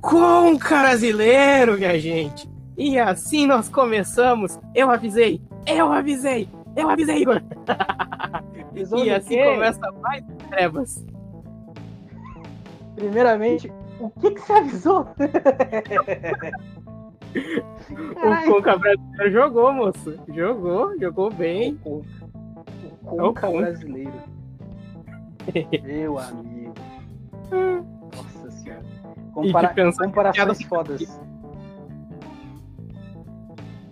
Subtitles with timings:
[0.00, 2.48] Conca brasileiro, minha gente.
[2.76, 4.58] E assim nós começamos.
[4.74, 7.42] Eu avisei, eu avisei, eu avisei, Igor.
[9.04, 9.44] e assim quê?
[9.54, 11.04] começa mais trevas.
[12.96, 15.06] Primeiramente, o que, que você avisou?
[18.16, 20.18] O Conca brasileiro jogou, moço.
[20.34, 21.78] Jogou, jogou bem.
[21.84, 22.02] O
[23.06, 23.60] É o Conca Conca.
[23.60, 24.12] brasileiro.
[25.82, 26.74] Meu amigo.
[29.30, 31.20] E Compara de pensar que comparações piada- fodas.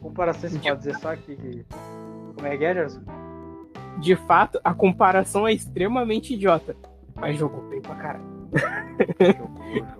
[0.00, 0.86] Comparações De- fodas.
[0.86, 1.36] É só que.
[1.36, 1.66] que-
[2.34, 3.00] Como é que é, Gerson?
[4.00, 6.76] De fato, a comparação é extremamente idiota.
[7.16, 8.24] Mas jogou bem pra caralho.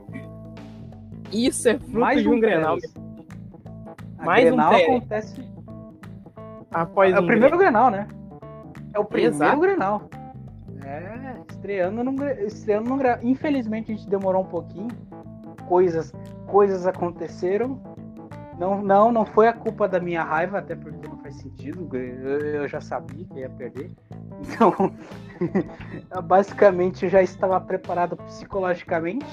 [1.33, 2.79] Isso é fruto Mais de um Grenal.
[2.79, 2.95] Teles.
[4.19, 5.49] A Mais um Grenal acontece.
[6.71, 8.07] Após É o um primeiro Grenal, né?
[8.95, 9.61] É o primeiro Exato.
[9.61, 10.09] Grenal.
[10.85, 12.15] É, estreando num,
[12.47, 13.19] estreando num Grenal.
[13.23, 14.89] Infelizmente a gente demorou um pouquinho.
[15.69, 16.13] Coisas,
[16.47, 17.81] coisas aconteceram.
[18.59, 21.89] Não, não, não foi a culpa da minha raiva, até porque não faz sentido.
[21.97, 23.91] Eu, eu já sabia que ia perder.
[24.41, 24.73] Então,
[26.25, 29.27] basicamente eu já estava preparado psicologicamente.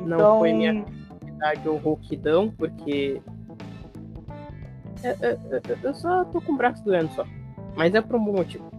[0.00, 0.84] Não Então, foi minha-
[1.24, 3.22] verdade ou rouquidão, porque.
[5.02, 5.38] É, é,
[5.82, 7.24] Eu só tô com o braço doendo só.
[7.74, 8.70] Mas é por um bom motivo.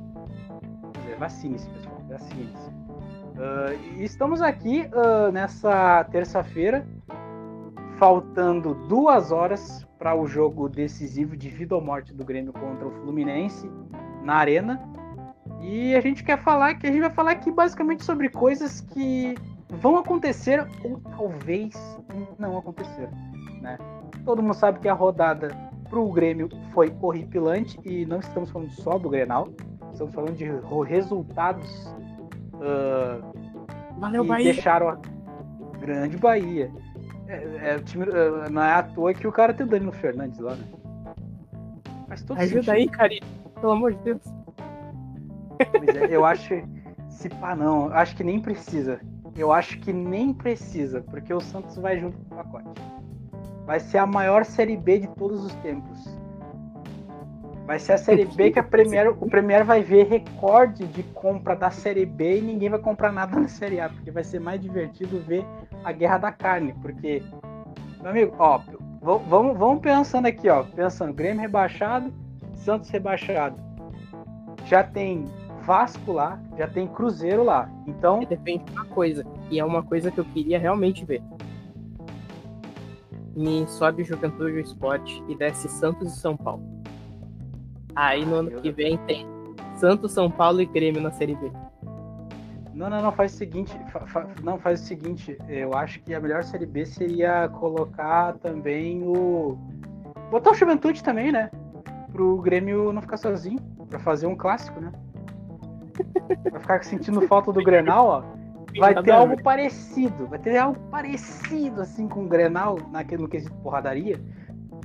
[1.18, 1.98] Vacine-se, pessoal.
[2.10, 2.61] Vacine-se.
[3.98, 6.86] E estamos aqui ah, nessa terça-feira,
[7.98, 12.92] faltando duas horas para o jogo decisivo de vida ou morte do Grêmio contra o
[13.02, 13.70] Fluminense
[14.24, 14.80] na Arena.
[15.60, 19.36] E a gente quer falar que a gente vai falar aqui basicamente sobre coisas que
[19.70, 21.74] vão acontecer ou talvez
[22.38, 23.10] não acontecer,
[23.62, 23.78] né?
[24.26, 25.50] Todo mundo sabe que a rodada
[25.90, 29.50] pro Grêmio foi horripilante e não estamos falando só do Grenal,
[29.92, 30.46] estamos falando de
[30.88, 31.96] resultados
[32.62, 33.20] ah,
[33.98, 34.54] Valeu, Bahia!
[34.54, 34.98] deixaram a
[35.80, 36.72] grande Bahia.
[37.28, 40.40] É, é, time, ah, não é à toa que o cara tem o Danilo Fernandes
[40.40, 40.64] lá, né?
[42.08, 42.72] Faz todo Ajuda sentido.
[42.72, 43.24] aí, carinho.
[43.60, 44.22] Pelo amor de Deus.
[45.60, 46.62] É, eu acho.
[47.10, 49.00] Se pá, não, eu acho que nem precisa.
[49.36, 52.82] Eu acho que nem precisa, porque o Santos vai junto com o pacote.
[53.66, 56.21] Vai ser a maior Série B de todos os tempos.
[57.66, 61.56] Vai ser a Série B que a Premier, o Premier vai ver recorde de compra
[61.56, 64.60] da Série B e ninguém vai comprar nada na Série A, porque vai ser mais
[64.60, 65.46] divertido ver
[65.84, 66.74] a guerra da carne.
[66.82, 67.24] Porque,
[68.02, 68.60] meu amigo, ó,
[69.02, 70.64] vamos, vamos pensando aqui, ó.
[70.64, 72.12] Pensando, Grêmio rebaixado,
[72.56, 73.56] Santos rebaixado.
[74.66, 75.26] Já tem
[75.64, 77.70] Vasco lá, já tem Cruzeiro lá.
[77.88, 79.26] Então, Depende de uma coisa.
[79.50, 81.22] E é uma coisa que eu queria realmente ver.
[83.36, 86.81] Me sobe Juventude Esporte e desce Santos e São Paulo.
[87.96, 89.26] Aí no ano que vem tem
[89.76, 91.52] Santos, São Paulo e Grêmio na Série B.
[92.74, 93.78] não, não, não, faz o seguinte.
[93.92, 95.38] fa- fa- não, faz o seguinte.
[95.48, 99.58] Eu acho que a melhor Série B seria colocar também o.
[100.30, 101.50] Botar o Juventude também, né?
[102.12, 103.60] Pro Grêmio não ficar sozinho.
[103.90, 104.92] Pra fazer um clássico, né?
[106.52, 108.24] Vai ficar sentindo falta do Grenal, ó.
[108.80, 113.54] Vai ter algo parecido, vai ter algo parecido assim com o Grenal naquele no quesito
[113.56, 114.18] porradaria,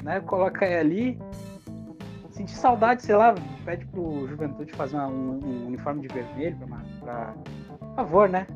[0.02, 0.18] né?
[0.20, 1.16] Coloca ali,
[2.36, 6.56] sentir saudade, sei lá, pede pro Juventude fazer uma- um, um uniforme de vermelho
[7.00, 7.34] pra,
[7.80, 8.46] pra favor, né?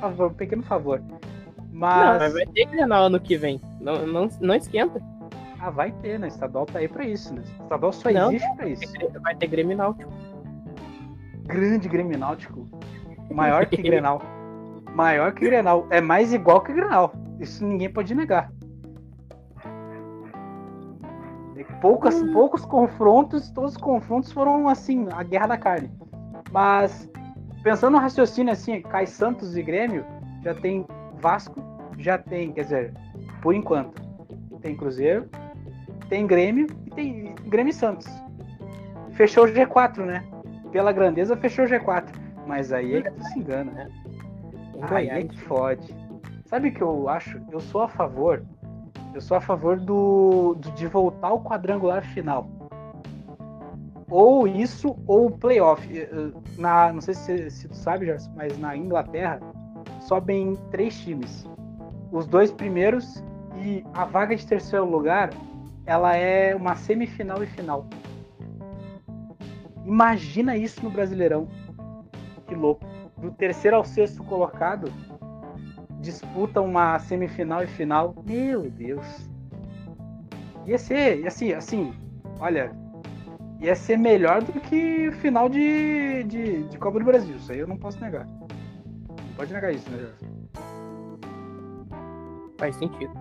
[0.00, 1.00] Favor, um pequeno favor.
[1.00, 1.18] Não,
[1.72, 3.60] Mas, mas vai ter Grenal ano que vem.
[3.80, 5.00] Não, não, não esquenta.
[5.58, 6.26] ah, vai ter, né?
[6.26, 7.42] O estadual tá aí pra isso, né?
[7.60, 8.30] O estadual só Não.
[8.30, 8.92] existe pra isso.
[9.22, 10.12] Vai ter Grêmio Náutico.
[11.46, 12.68] Grande Grêmio Náutico,
[13.32, 14.20] maior que Grenal.
[14.94, 17.12] Maior que Grenal, é mais igual que Grenal.
[17.38, 18.52] Isso ninguém pode negar.
[21.80, 25.90] Poucas, poucos confrontos, todos os confrontos foram assim, a guerra da carne.
[26.50, 27.08] Mas
[27.62, 30.04] pensando no raciocínio assim, cai Santos e Grêmio,
[30.42, 30.86] já tem
[31.20, 31.60] Vasco,
[31.98, 32.94] já tem, quer dizer,
[33.42, 34.00] por enquanto,
[34.60, 35.28] tem Cruzeiro,
[36.08, 38.06] tem Grêmio e tem Grêmio e Santos.
[39.12, 40.24] Fechou o G4, né?
[40.72, 42.06] Pela grandeza fechou o G4.
[42.46, 43.90] Mas aí é que tu se engana.
[44.74, 45.30] Em Aí é Goiás.
[45.30, 45.96] que fode.
[46.46, 47.40] Sabe o que eu acho?
[47.50, 48.42] Eu sou a favor.
[49.14, 52.48] Eu sou a favor do, do- de voltar ao quadrangular final.
[54.08, 55.86] Ou isso, ou o playoff.
[55.96, 59.40] Eh, eh, Na, não sei se, se tu sabe, Gerson, mas na Inglaterra
[60.00, 61.46] sobem três times.
[62.12, 63.22] Os dois primeiros
[63.62, 65.30] e a vaga de terceiro lugar,
[65.86, 67.86] ela é uma semifinal e final.
[69.86, 71.48] Imagina isso no Brasileirão.
[72.46, 72.84] Que louco.
[73.18, 74.92] Do terceiro ao sexto colocado
[76.00, 78.14] disputam uma semifinal e final.
[78.26, 79.28] Meu Deus.
[80.66, 81.94] Ia ser, assim, assim,
[82.38, 82.72] olha,
[83.60, 87.36] ia ser melhor do que o final de, de, de Copa do Brasil.
[87.36, 88.26] Isso aí eu não posso negar.
[88.26, 90.08] Não pode negar isso, né?
[92.58, 93.12] Faz sentido.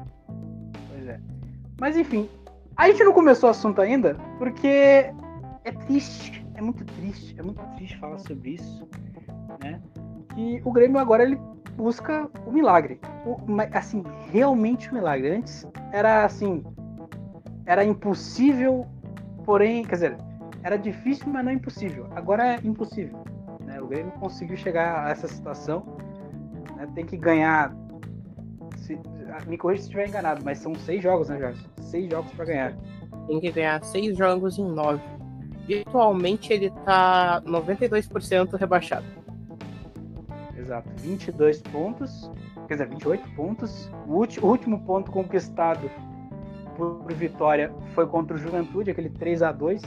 [0.90, 1.20] Pois é.
[1.80, 2.30] Mas enfim,
[2.76, 5.14] a gente não começou o assunto ainda, porque
[5.64, 8.88] é triste, é muito triste, é muito triste falar sobre isso,
[9.64, 9.82] né?
[10.34, 11.40] Que o Grêmio agora ele
[11.80, 13.00] busca o milagre.
[13.26, 13.38] O,
[13.74, 15.30] assim, realmente o milagre.
[15.30, 16.62] Antes era assim,
[17.66, 18.86] era impossível,
[19.46, 20.18] porém, quer dizer,
[20.62, 22.08] era difícil, mas não impossível.
[22.16, 23.24] Agora é impossível.
[23.62, 23.82] Né?
[23.82, 25.86] O Grêmio conseguiu chegar a essa situação.
[26.76, 26.88] Né?
[26.94, 27.74] Tem que ganhar.
[28.76, 29.00] Se,
[29.48, 31.66] me corrija se estiver enganado, mas são seis jogos, né, Jorge?
[31.82, 32.78] Seis jogos para ganhar.
[33.28, 35.02] Tem que ganhar seis jogos em nove.
[35.66, 39.06] Virtualmente ele tá 92% rebaixado.
[40.70, 42.32] Exato, 22 pontos,
[42.68, 43.90] quer dizer, 28 pontos.
[44.08, 45.90] O, último, o último ponto conquistado
[46.78, 49.82] por vitória foi contra o Juventude, aquele 3 a 2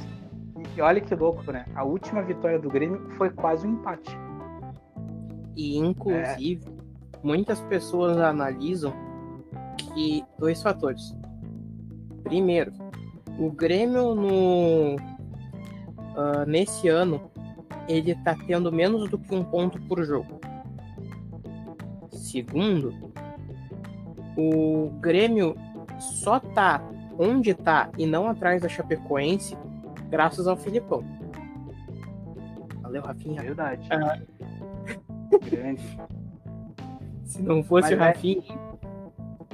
[0.77, 1.67] E olha que louco, né?
[1.77, 4.11] A última vitória do Grêmio foi quase um empate.
[5.55, 7.19] E inclusive, é.
[7.23, 8.93] muitas pessoas analisam
[9.95, 11.17] que dois fatores.
[12.25, 12.73] Primeiro,
[13.39, 17.31] o Grêmio no uh, nesse ano
[17.89, 20.41] ele tá tendo menos do que um ponto por jogo.
[22.33, 22.95] Segundo,
[24.39, 25.55] o Grêmio
[26.01, 26.83] só tá
[27.19, 29.55] onde tá e não atrás da Chapecoense
[30.09, 31.05] graças ao Filipão.
[32.81, 33.43] Valeu, Rafinha.
[33.43, 33.87] Verdade.
[33.91, 34.19] Ah.
[35.51, 35.83] Grande.
[37.27, 38.43] Se não fosse Mas o é- Rafinha,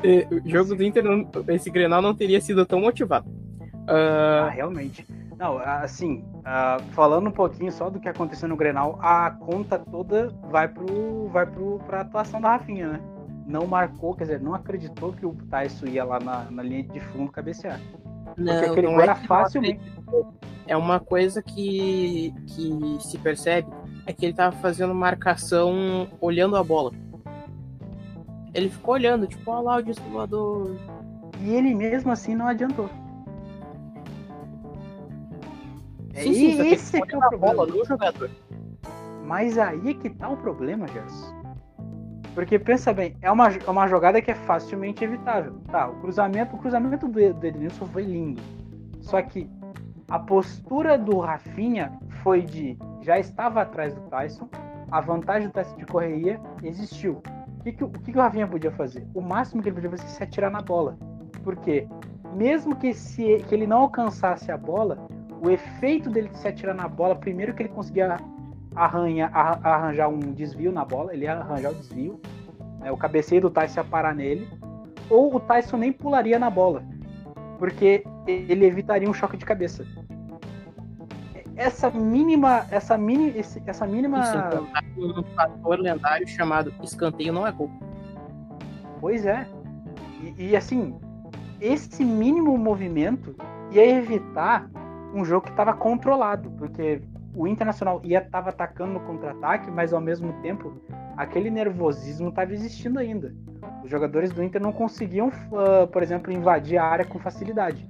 [0.05, 0.29] é...
[0.33, 1.05] o jogo do Inter,
[1.49, 3.29] esse Grenal não teria sido tão motivado.
[3.29, 4.47] Uh...
[4.47, 5.05] Ah, realmente.
[5.37, 10.29] Não, assim, uh, falando um pouquinho só do que aconteceu no Grenal, a conta toda
[10.51, 13.01] vai pro, vai pro, pra atuação da Rafinha, né?
[13.49, 17.01] não marcou, quer dizer, não acreditou que o Tyson ia lá na, na linha de
[17.01, 17.81] fundo cabecear.
[18.37, 19.81] Não, Porque aquele não é era fácilmente.
[20.67, 23.69] É uma coisa que, que se percebe
[24.05, 26.93] é que ele tava fazendo marcação olhando a bola.
[28.53, 30.77] Ele ficou olhando, tipo, olha lá o distribuidor.
[31.41, 32.91] E ele mesmo assim não adiantou.
[36.23, 37.67] Sim, sim, e esse é que é o problema.
[37.67, 38.31] do jogador.
[39.25, 41.37] Mas aí é que tá o problema, Gerson.
[42.35, 45.55] Porque pensa bem, é uma, é uma jogada que é facilmente evitável.
[45.71, 48.41] Tá, o cruzamento, o cruzamento do, do Edenilson foi lindo.
[49.01, 49.51] Só que
[50.09, 51.93] a postura do Rafinha
[52.23, 54.49] foi de já estava atrás do Tyson,
[54.91, 57.23] a vantagem do Tyson de correria existiu.
[57.59, 59.07] O que, que, o que, que o Rafinha podia fazer?
[59.15, 60.97] O máximo que ele podia fazer é se atirar na bola.
[61.43, 61.87] Porque
[62.35, 65.09] mesmo que, se, que ele não alcançasse a bola,
[65.41, 68.19] o efeito dele se atirar na bola, primeiro que ele conseguia
[68.75, 72.21] arranha, arranjar um desvio na bola, ele ia arranjar o desvio,
[72.81, 74.49] né, o cabeceio do Tyson ia parar nele,
[75.11, 76.83] ou o Tyson nem pularia na bola,
[77.59, 79.85] porque ele evitaria um choque de cabeça.
[81.57, 83.35] Essa mínima, essa mini,
[83.67, 84.21] essa mínima.
[84.21, 87.69] Isso, um fator lendário chamado escanteio não é gol.
[89.01, 89.45] Pois é.
[90.23, 90.95] E, e assim,
[91.61, 93.35] esse mínimo movimento
[93.73, 94.71] ia evitar
[95.15, 97.03] um jogo que estava controlado, porque
[97.35, 100.81] o Internacional ia estava atacando no contra-ataque, mas ao mesmo tempo
[101.17, 103.35] aquele nervosismo estava existindo ainda.
[103.83, 107.89] Os jogadores do Inter não conseguiam, uh, por exemplo, invadir a área com facilidade.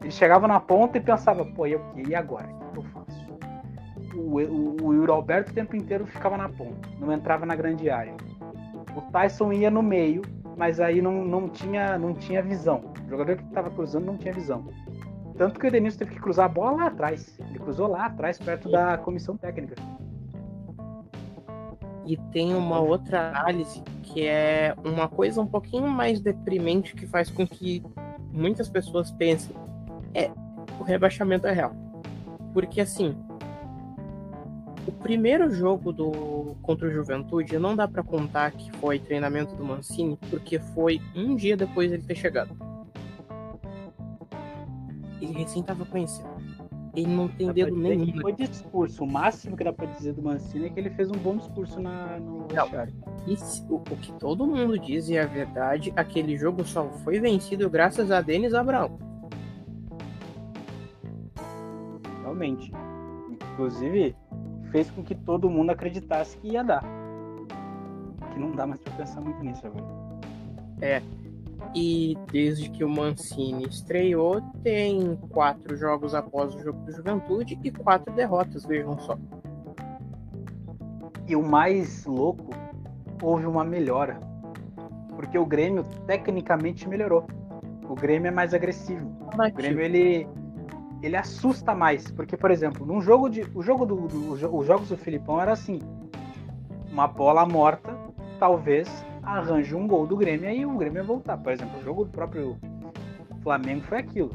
[0.00, 1.78] Eles chegavam na ponta e pensavam, pô, e?
[2.06, 2.48] E agora?
[2.48, 3.30] O que eu faço?
[4.14, 7.88] O, o, o Yuri Alberto o tempo inteiro ficava na ponta, não entrava na grande
[7.90, 8.14] área.
[8.96, 10.22] O Tyson ia no meio,
[10.56, 12.82] mas aí não, não, tinha, não tinha visão.
[13.06, 14.68] O jogador que estava cruzando não tinha visão.
[15.36, 17.38] Tanto que o Edenilson teve que cruzar a bola lá atrás.
[17.38, 19.74] Ele cruzou lá atrás, perto da comissão técnica.
[22.04, 27.30] E tem uma outra análise que é uma coisa um pouquinho mais deprimente que faz
[27.30, 27.82] com que
[28.32, 29.54] muitas pessoas pensem
[30.14, 30.30] é
[30.78, 31.72] o rebaixamento é real.
[32.52, 33.16] Porque assim,
[34.86, 39.64] o primeiro jogo do contra o Juventude não dá para contar que foi treinamento do
[39.64, 42.69] Mancini, porque foi um dia depois dele ter chegado
[45.20, 46.30] ele recém tava conhecendo.
[46.94, 48.20] Ele não tem dá dedo nenhum.
[48.20, 49.04] Foi discurso.
[49.04, 51.80] O máximo que dá pra dizer do Mancini é que ele fez um bom discurso
[51.80, 52.48] na, no
[53.26, 57.70] Isso, o, o, que todo mundo diz e é verdade, aquele jogo só foi vencido
[57.70, 58.98] graças a Denis Abraão.
[62.22, 62.72] Realmente.
[63.52, 64.16] Inclusive,
[64.72, 66.82] fez com que todo mundo acreditasse que ia dar.
[68.32, 69.86] Que não dá mais pra pensar muito nisso agora.
[70.80, 71.02] É.
[71.74, 77.70] E desde que o Mancini estreou, tem quatro jogos após o jogo do Juventude e
[77.70, 79.16] quatro derrotas, vejam só.
[81.28, 82.50] E o mais louco,
[83.22, 84.18] houve uma melhora.
[85.14, 87.26] Porque o Grêmio tecnicamente melhorou.
[87.88, 89.06] O Grêmio é mais agressivo.
[89.32, 90.26] O Grêmio ele,
[91.02, 92.10] ele assusta mais.
[92.10, 93.42] Porque, por exemplo, num jogo de.
[93.54, 95.80] O jogo do, do os jogos do Filipão era assim.
[96.90, 97.96] Uma bola morta,
[98.40, 98.88] talvez
[99.38, 101.36] arranja um gol do Grêmio aí o Grêmio ia voltar.
[101.38, 102.58] Por exemplo, o jogo do próprio
[103.42, 104.30] Flamengo foi aquilo.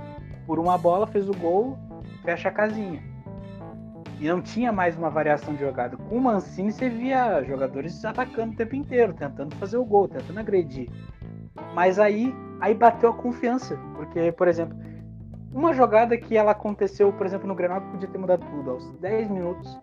[0.46, 1.78] Por uma bola fez o gol,
[2.24, 3.02] fecha a casinha.
[4.20, 5.98] E não tinha mais uma variação de jogada.
[5.98, 10.40] Com o Mancini você via jogadores atacando o tempo inteiro, tentando fazer o gol, tentando
[10.40, 10.90] agredir.
[11.74, 13.78] Mas aí, aí bateu a confiança.
[13.96, 14.78] Porque, por exemplo,
[15.52, 18.72] uma jogada que ela aconteceu, por exemplo, no Grenal que podia ter mudado tudo.
[18.72, 19.78] Aos 10 minutos,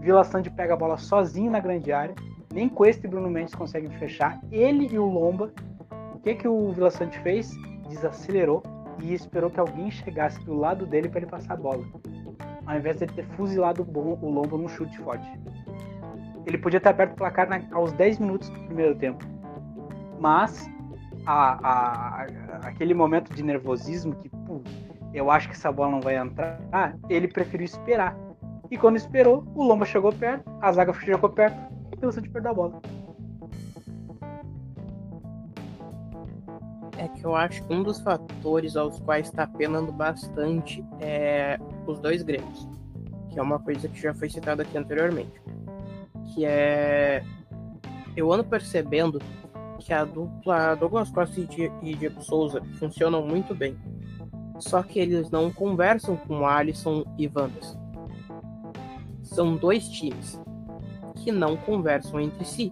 [0.00, 2.14] Vila Sante pega a bola sozinho na grande área.
[2.54, 4.40] Nem Cuesta e Bruno Mendes conseguem fechar.
[4.52, 5.52] Ele e o Lomba.
[6.14, 7.52] O que, que o Vila Sante fez?
[7.88, 8.62] Desacelerou
[9.02, 11.84] e esperou que alguém chegasse do lado dele para ele passar a bola.
[12.64, 15.28] Ao invés de ele ter fuzilado o Lomba num chute forte.
[16.46, 19.26] Ele podia ter aberto o placar na, aos 10 minutos do primeiro tempo.
[20.20, 20.70] Mas
[21.26, 22.22] a, a,
[22.68, 24.60] aquele momento de nervosismo que, pô,
[25.12, 26.60] eu acho que essa bola não vai entrar,
[27.08, 28.16] ele preferiu esperar.
[28.70, 31.73] E quando esperou, o Lomba chegou perto, a zaga chegou perto
[32.04, 32.82] pensou de perder a bola.
[36.98, 41.98] É que eu acho que um dos fatores aos quais está penando bastante é os
[41.98, 42.68] dois Grêmios,
[43.30, 45.40] que é uma coisa que já foi citada aqui anteriormente,
[46.32, 47.24] que é
[48.16, 49.20] eu ando percebendo
[49.80, 53.76] que a dupla Douglas Costa e Diego Souza funcionam muito bem.
[54.60, 57.82] Só que eles não conversam com Alisson e Wanderson.
[59.24, 60.38] São dois times
[61.24, 62.70] que não conversam entre si.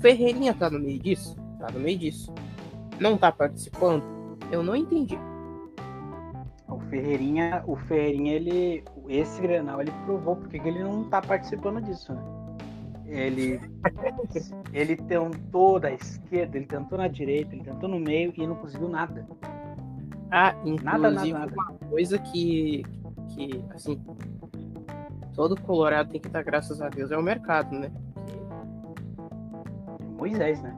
[0.00, 1.36] Ferreirinha tá no meio disso?
[1.58, 2.32] Tá no meio disso.
[2.98, 4.02] Não tá participando?
[4.50, 5.18] Eu não entendi.
[6.66, 8.84] O Ferreirinha, o Ferreirinha, ele.
[9.08, 12.22] Esse Grenal ele provou porque ele não tá participando disso, né?
[13.06, 13.60] Ele,
[14.72, 18.88] ele tentou da esquerda, ele tentou na direita, ele tentou no meio e não conseguiu
[18.88, 19.26] nada.
[20.30, 21.54] Ah, inclusive nada, nada, nada.
[21.54, 22.84] uma coisa que,
[23.28, 24.02] que, assim,
[25.36, 27.92] todo Colorado tem que dar graças a Deus é o mercado, né?
[30.16, 30.74] Moisés, né?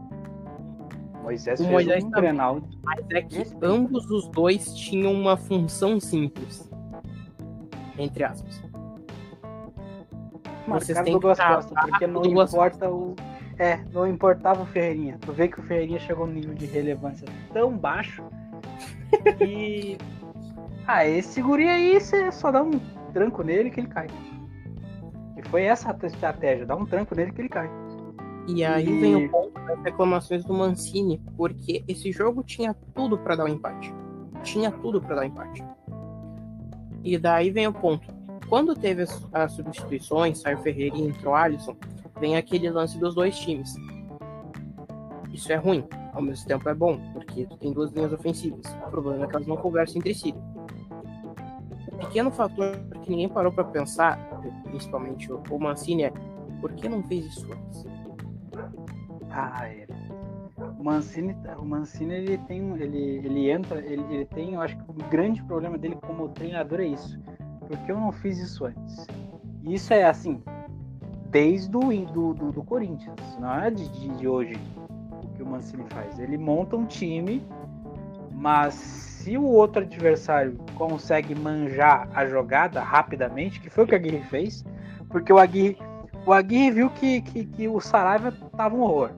[1.22, 2.60] Moisés o fez Moisés um também, Grenal.
[2.82, 6.68] Mas é que ambos os dois tinham uma função simples.
[7.96, 8.60] Entre aspas.
[10.66, 13.14] Vocês têm duas costas, porque não importa o.
[13.58, 15.18] É, não importava o Ferreirinha.
[15.20, 18.24] Tu vê que o Ferreirinha chegou num nível de relevância tão baixo
[19.38, 19.96] que.
[20.86, 22.78] ah, esse guri aí, você só dá um
[23.12, 24.08] tranco nele que ele cai.
[25.38, 27.71] E foi essa a estratégia, dá um tranco nele que ele cai.
[28.49, 29.00] E aí e...
[29.00, 33.49] vem o ponto das reclamações do Mancini, porque esse jogo tinha tudo para dar um
[33.49, 33.95] empate.
[34.42, 35.64] Tinha tudo para dar um empate.
[37.04, 38.09] E daí vem o ponto.
[38.49, 41.76] Quando teve as, as substituições, saiu Ferreira e entrou Alisson,
[42.18, 43.75] vem aquele lance dos dois times.
[45.33, 48.64] Isso é ruim, ao mesmo tempo é bom, porque tem duas linhas ofensivas.
[48.87, 50.35] O problema é que elas não conversam entre si.
[51.92, 54.18] O pequeno fator que ninguém parou para pensar,
[54.64, 56.12] principalmente o Mancini, é
[56.61, 57.87] por que não fez isso antes?
[59.30, 59.87] Ah, é.
[60.78, 64.90] O Mancini, o Mancini ele tem, ele, ele entra, ele, ele tem, eu acho que
[64.90, 67.18] o grande problema dele como treinador é isso
[67.68, 69.07] porque eu não fiz isso antes.
[69.62, 70.42] E isso é assim,
[71.30, 74.59] desde o do, do, do Corinthians, não é de, de hoje
[75.23, 76.18] o que o Mancini faz.
[76.18, 77.42] Ele monta um time,
[78.33, 83.99] mas se o outro adversário consegue manjar a jogada rapidamente, que foi o que a
[83.99, 84.64] Aguirre fez,
[85.11, 85.76] porque o Aguirre,
[86.25, 89.11] o Aguirre viu que, que, que o Saraiva tava um horror.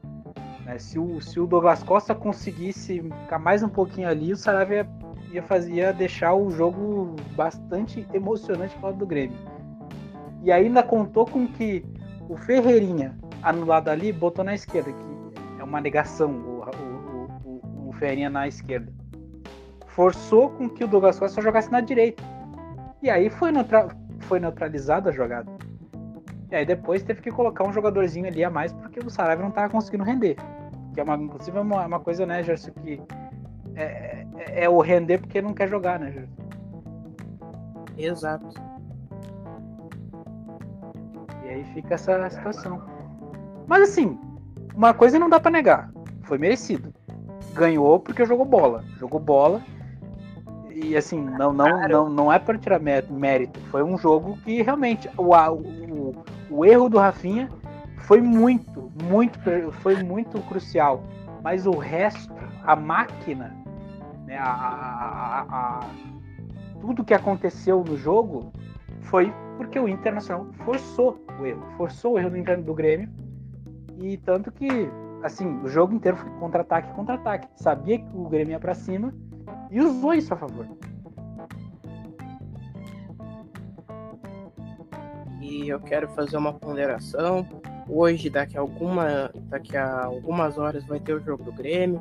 [0.64, 0.81] Né?
[0.81, 4.88] Se, o, se o Douglas Costa conseguisse ficar mais um pouquinho ali, o Saraiva ia
[5.31, 9.38] ia, fazer, ia deixar o jogo bastante emocionante para do Grêmio.
[10.43, 11.85] E ainda contou com que
[12.29, 17.93] o Ferreirinha, anulado ali, botou na esquerda, que é uma negação o, o, o, o
[17.93, 19.00] Ferreirinha na esquerda.
[19.94, 22.23] Forçou com que o Douglas Costa jogasse na direita.
[23.02, 23.88] E aí foi, neutra,
[24.20, 25.50] foi neutralizada a jogada.
[26.50, 29.50] E aí depois teve que colocar um jogadorzinho ali a mais porque o Saraiva não
[29.50, 30.37] estava conseguindo render.
[30.92, 33.00] Que é uma, inclusive é uma, uma coisa, né, Gerson, que
[33.76, 36.28] é, é, é, o render porque não quer jogar, né, Júlio?
[37.97, 38.49] Exato.
[41.44, 42.82] E aí fica essa situação.
[43.66, 44.18] Mas assim,
[44.75, 45.92] uma coisa não dá para negar.
[46.23, 46.92] Foi merecido.
[47.54, 48.85] Ganhou porque jogou bola.
[48.99, 49.62] Jogou bola.
[50.83, 53.61] E assim, não, não, não, não é para tirar mérito.
[53.71, 57.51] Foi um jogo que realmente o, o, o erro do Rafinha
[57.99, 59.39] foi muito, muito,
[59.83, 61.03] foi muito crucial.
[61.43, 62.35] Mas o resto,
[62.65, 63.55] a máquina
[64.27, 65.81] né, a, a, a,
[66.81, 68.53] tudo que aconteceu no jogo
[69.03, 73.09] foi porque o Internacional forçou o erro, forçou o erro do, do Grêmio
[73.99, 74.69] e tanto que
[75.23, 77.49] assim o jogo inteiro foi contra-ataque, contra-ataque.
[77.57, 79.13] Sabia que o Grêmio ia para cima
[79.71, 80.67] e usou isso a favor.
[85.41, 87.47] E eu quero fazer uma ponderação.
[87.89, 92.00] hoje, daqui a, alguma, daqui a algumas horas, vai ter o jogo do Grêmio.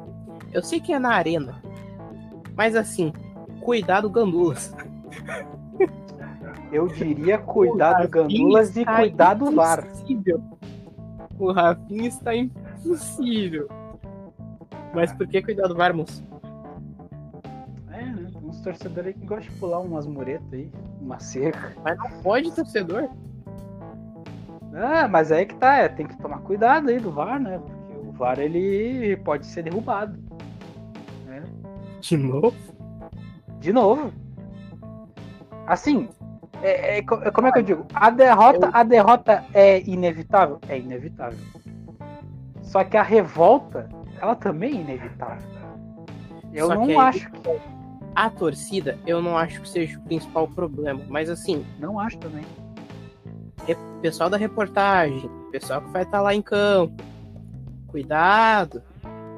[0.52, 1.62] Eu sei que é na arena.
[2.56, 3.14] Mas assim,
[3.62, 4.74] cuidado gandulas.
[6.72, 9.88] Eu diria cuidado gandulas e cuidado VAR.
[11.40, 13.68] O Rafinha está impossível.
[14.94, 16.24] Mas por que cuidado VAR, moço?
[18.60, 18.62] É?
[18.62, 21.74] Uns torcedores que gostam de pular umas muretas aí, uma cerca.
[21.84, 23.10] Mas não pode, torcedor.
[24.74, 27.58] Ah, mas aí que tá, é, tem que tomar cuidado aí do VAR, né?
[27.58, 30.18] Porque o VAR ele pode ser derrubado.
[31.26, 31.44] Né?
[32.02, 32.56] De novo?
[33.60, 34.14] De novo.
[35.66, 36.10] Assim,
[36.62, 37.86] é, é, como é que eu digo?
[37.94, 40.60] A derrota, a derrota é inevitável?
[40.68, 41.40] É inevitável.
[42.62, 43.90] Só que a revolta,
[44.22, 45.50] ela também é inevitável.
[46.54, 47.79] Eu Só não que acho que.
[48.16, 51.02] A torcida, eu não acho que seja o principal problema.
[51.08, 51.66] Mas assim.
[51.80, 52.44] Não acho também.
[54.02, 57.04] Pessoal da reportagem, pessoal que vai estar tá lá em campo.
[57.88, 58.82] Cuidado.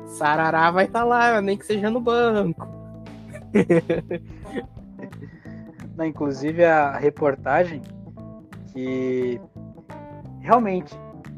[0.05, 2.67] Sarará vai estar tá lá, nem que seja no banco.
[5.97, 7.81] Não, inclusive a reportagem
[8.71, 9.41] que
[10.41, 10.95] realmente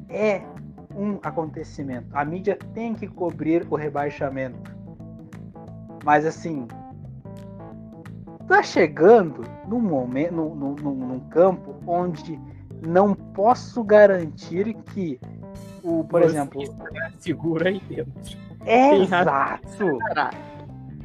[0.09, 0.41] é
[0.95, 2.07] um acontecimento.
[2.13, 4.73] A mídia tem que cobrir o rebaixamento.
[6.03, 6.67] Mas assim,
[8.47, 12.39] tá chegando num momento, num, num, num campo onde
[12.85, 15.19] não posso garantir que
[15.83, 16.61] o, por Você exemplo,
[17.19, 18.37] segura aí dentro.
[18.65, 19.99] Exato.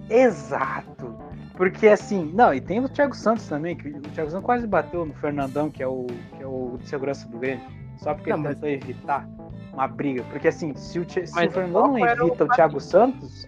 [0.09, 1.18] Exato.
[1.54, 5.04] Porque assim, não, e tem o Thiago Santos também, que o Thiago Santos quase bateu
[5.04, 7.64] no Fernandão, que é o, que é o de segurança do Grêmio,
[7.97, 8.83] só porque não, ele tentou mas...
[8.83, 9.28] evitar
[9.73, 10.23] uma briga.
[10.30, 13.47] Porque assim, se o, se o Fernandão não evita o, o Thiago Santos.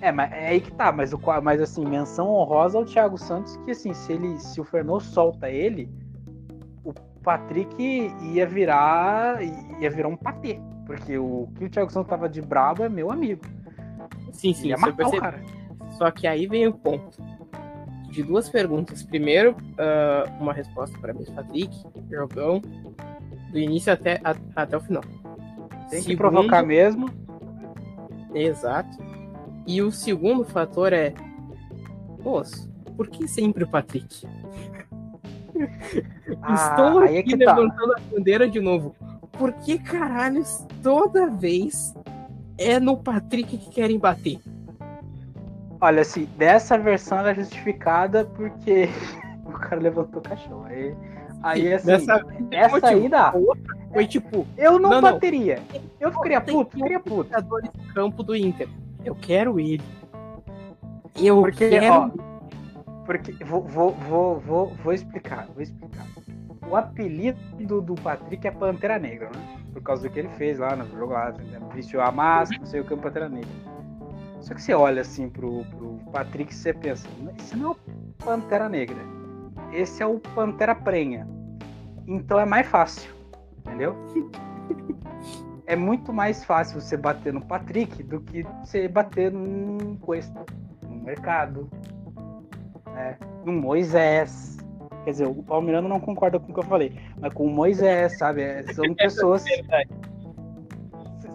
[0.00, 3.56] É, mas é aí que tá, mas, o, mas assim, menção honrosa ao Thiago Santos,
[3.58, 4.38] que assim, se ele.
[4.38, 5.90] Se o Fernando solta ele,
[6.84, 6.92] o
[7.22, 9.42] Patrick ia virar.
[9.42, 10.58] ia virar um patê.
[10.86, 13.42] Porque o que o Thiago Santos tava de brabo é meu amigo.
[14.32, 15.40] Sim, sim, ia matar o cara.
[15.90, 17.22] Só que aí vem o ponto
[18.10, 19.02] de duas perguntas.
[19.02, 21.70] Primeiro, uh, uma resposta para Miss Patrick,
[22.10, 22.60] jogão,
[23.52, 25.02] do início até, a, até o final.
[25.88, 27.08] Tem segundo, que provocar mesmo.
[28.34, 29.09] Exato.
[29.66, 31.14] E o segundo fator é,
[32.22, 34.26] moço, por que sempre o Patrick?
[36.42, 37.54] Ah, Estou é aqui é tá.
[37.54, 38.00] levantando tá.
[38.00, 38.94] a bandeira de novo.
[39.32, 41.92] Por que caralhos toda vez
[42.56, 44.38] é no Patrick que querem bater?
[45.80, 48.88] Olha, assim, dessa versão ela é justificada porque
[49.44, 50.64] o cara levantou o caixão.
[50.64, 50.94] Aí,
[51.42, 53.34] aí assim, dessa, essa aí dá.
[53.92, 54.46] Foi tipo.
[54.56, 55.60] Eu não, não bateria.
[55.72, 55.80] Não.
[55.98, 57.30] Eu ficaria puto, ficaria puto.
[57.30, 58.68] de campo do Inter.
[59.04, 59.82] Eu quero ele.
[61.16, 61.92] Eu porque, quero.
[61.92, 62.10] Ó,
[63.04, 66.06] porque vou, vou, vou, vou, vou explicar, vou explicar.
[66.68, 69.60] O apelido do Patrick é Pantera Negra, né?
[69.72, 71.32] Por causa do que ele fez lá no jogo lá,
[71.74, 73.50] vestiu a máscara, não sei o que, Pantera Negra.
[74.40, 77.08] Só que você olha assim pro, pro Patrick e você pensa,
[77.38, 77.76] esse não é o
[78.24, 78.98] Pantera Negra.
[79.72, 81.26] Esse é o Pantera Prenha.
[82.06, 83.12] Então é mais fácil.
[83.58, 83.96] Entendeu?
[85.70, 90.44] É muito mais fácil você bater no Patrick do que você bater num Cuesta,
[90.82, 91.70] no mercado,
[92.86, 93.16] né?
[93.44, 94.58] no Moisés.
[95.04, 98.18] Quer dizer, o Palmeirano não concorda com o que eu falei, mas com o Moisés,
[98.18, 98.42] sabe?
[98.42, 99.44] É, são pessoas.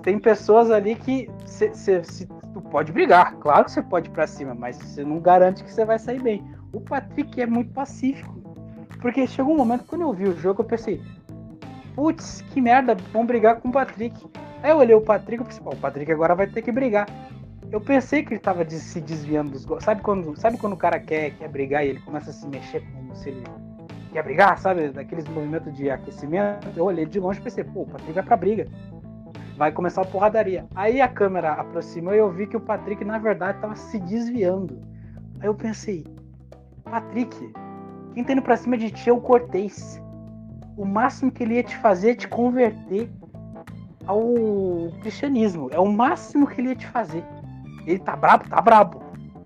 [0.03, 4.11] Tem pessoas ali que se, se, se tu pode brigar, claro que você pode ir
[4.11, 6.43] pra cima, mas você não garante que você vai sair bem.
[6.73, 8.35] O Patrick é muito pacífico.
[9.01, 11.01] Porque chegou um momento, quando eu vi o jogo, eu pensei,
[11.95, 14.15] putz, que merda, vamos brigar com o Patrick.
[14.61, 17.07] Aí eu olhei o Patrick e pensei, o Patrick agora vai ter que brigar.
[17.71, 19.83] Eu pensei que ele tava de, se desviando dos gols.
[19.83, 22.83] Sabe quando, sabe quando o cara quer, quer brigar e ele começa a se mexer
[22.93, 23.43] como se ele
[24.13, 24.89] quer brigar, sabe?
[24.89, 26.67] Daqueles movimentos de aquecimento.
[26.75, 28.67] Eu olhei de longe e pensei, pô, o Patrick vai pra briga
[29.57, 30.65] vai começar a porradaria.
[30.75, 34.81] Aí a câmera aproximou e eu vi que o Patrick, na verdade, estava se desviando.
[35.39, 36.05] Aí eu pensei,
[36.83, 37.35] Patrick,
[38.13, 40.01] quem tá indo pra cima de ti é o Cortez.
[40.77, 43.09] O máximo que ele ia te fazer é te converter
[44.05, 44.23] ao
[45.01, 45.69] cristianismo.
[45.71, 47.23] É o máximo que ele ia te fazer.
[47.85, 48.49] Ele tá brabo?
[48.49, 49.01] Tá brabo.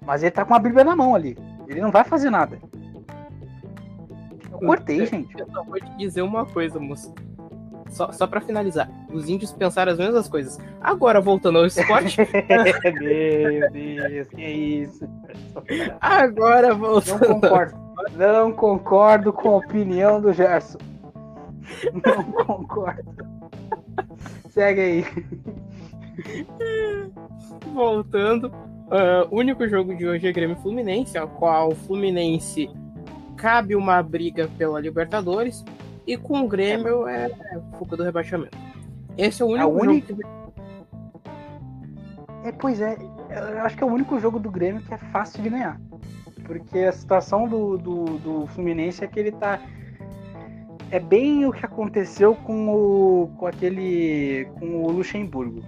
[0.06, 1.38] Mas ele tá com a Bíblia na mão ali.
[1.68, 2.60] Ele não vai fazer nada.
[4.52, 5.38] Eu cortei, gente.
[5.40, 7.14] Eu só vou te dizer uma coisa, moço.
[7.90, 10.60] Só, só pra finalizar, os índios pensaram as mesmas coisas.
[10.80, 12.18] Agora, voltando ao esporte.
[13.02, 15.10] Meu Deus, que isso.
[16.00, 17.28] Agora, voltando.
[17.28, 17.76] Não concordo.
[18.16, 20.78] Não concordo com a opinião do Gerson.
[22.06, 23.04] Não concordo.
[24.50, 25.06] Segue aí.
[27.74, 32.70] Voltando, uh, o único jogo de hoje é Grêmio Fluminense, ao qual o Fluminense
[33.36, 35.64] cabe uma briga pela Libertadores.
[36.06, 38.58] E com o Grêmio é, é fuga do rebaixamento.
[39.18, 40.22] Esse é o único, É o único- jogo
[42.42, 42.98] que É, pois é,
[43.30, 45.80] eu acho que é o único jogo do Grêmio que é fácil de ganhar.
[46.46, 49.60] Porque a situação do, do, do Fluminense é que ele tá.
[50.92, 53.28] É bem o que aconteceu com o.
[53.38, 54.46] com aquele.
[54.58, 55.62] com o Luxemburgo.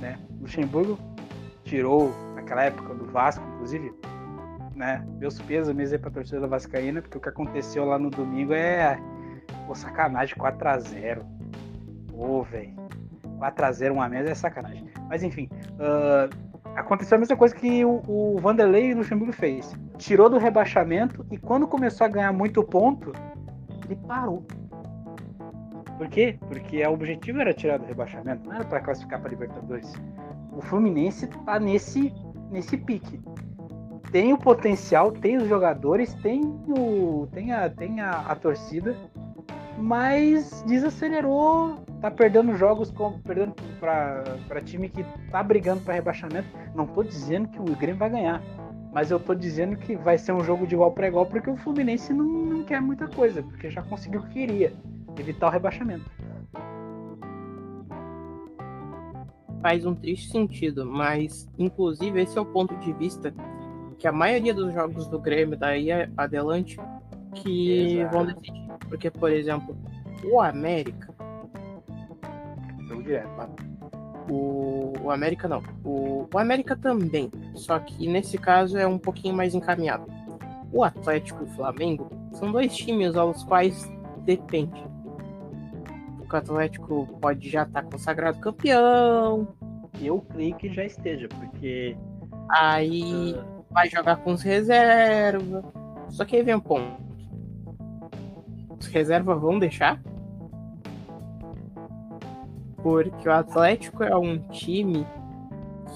[0.00, 0.18] Né?
[0.40, 0.98] Luxemburgo
[1.64, 3.92] tirou naquela época do Vasco, inclusive.
[4.74, 5.04] Né?
[5.18, 9.00] Meus pêsames aí pra torcida Vascaína, porque o que aconteceu lá no domingo é.
[9.66, 11.22] Pô, sacanagem 4x0.
[12.08, 12.74] Pô, velho.
[13.38, 14.90] 4x0 uma mesa é sacanagem.
[15.08, 15.48] Mas enfim.
[15.78, 16.28] ah,
[16.74, 19.72] aconteceu a mesma coisa que o, o Vanderlei e o Luxemburgo fez.
[19.96, 23.12] Tirou do rebaixamento e quando começou a ganhar muito ponto,
[23.88, 24.44] ele parou.
[25.96, 26.38] Por quê?
[26.46, 29.92] Porque o objetivo era tirar do rebaixamento, não era para classificar para Libertadores.
[30.52, 32.12] O Fluminense tá nesse,
[32.50, 33.20] nesse pique.
[34.12, 38.96] Tem o potencial, tem os jogadores, tem, o, tem, a, tem a, a torcida,
[39.76, 46.48] mas desacelerou, tá perdendo jogos com, perdendo para time que tá brigando para rebaixamento.
[46.74, 48.42] Não tô dizendo que o Grêmio vai ganhar,
[48.92, 51.56] mas eu tô dizendo que vai ser um jogo de igual para igual porque o
[51.56, 54.72] Fluminense não, não quer muita coisa, porque já conseguiu o que queria,
[55.18, 56.04] evitar o rebaixamento.
[59.60, 63.34] faz um triste sentido, mas inclusive esse é o ponto de vista
[63.98, 66.78] que a maioria dos jogos do Grêmio daí a- adelante
[67.34, 68.14] que Exato.
[68.14, 68.68] vão decidir.
[68.88, 69.76] Porque, por exemplo,
[70.24, 71.12] o América,
[72.88, 73.28] Jogo direto.
[74.28, 79.34] O, o América não, o, o América também, só que nesse caso é um pouquinho
[79.34, 80.06] mais encaminhado.
[80.72, 83.90] O Atlético e o Flamengo são dois times aos quais
[84.24, 84.86] depende.
[86.30, 89.48] O Atlético pode já estar consagrado campeão,
[90.00, 91.96] Eu creio que já esteja, porque
[92.50, 93.34] aí
[93.70, 95.64] vai jogar com os reservas.
[96.10, 97.08] Só que aí vem um ponto.
[98.78, 100.00] Os reservas vão deixar?
[102.88, 105.06] Porque o Atlético é um time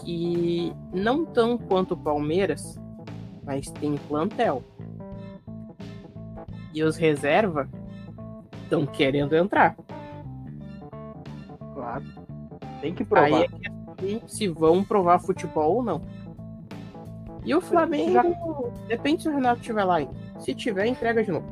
[0.00, 2.78] que não tão quanto o Palmeiras,
[3.44, 4.62] mas tem plantel.
[6.74, 7.68] E os reservas
[8.62, 9.76] estão querendo entrar.
[11.74, 12.04] claro,
[12.80, 13.26] tem que provar.
[13.26, 13.82] Aí é questão
[14.26, 16.02] se vão provar futebol ou não.
[17.44, 20.12] E o Flamengo, depende se o Renato estiver lá ainda.
[20.38, 21.46] Se tiver, entrega de novo.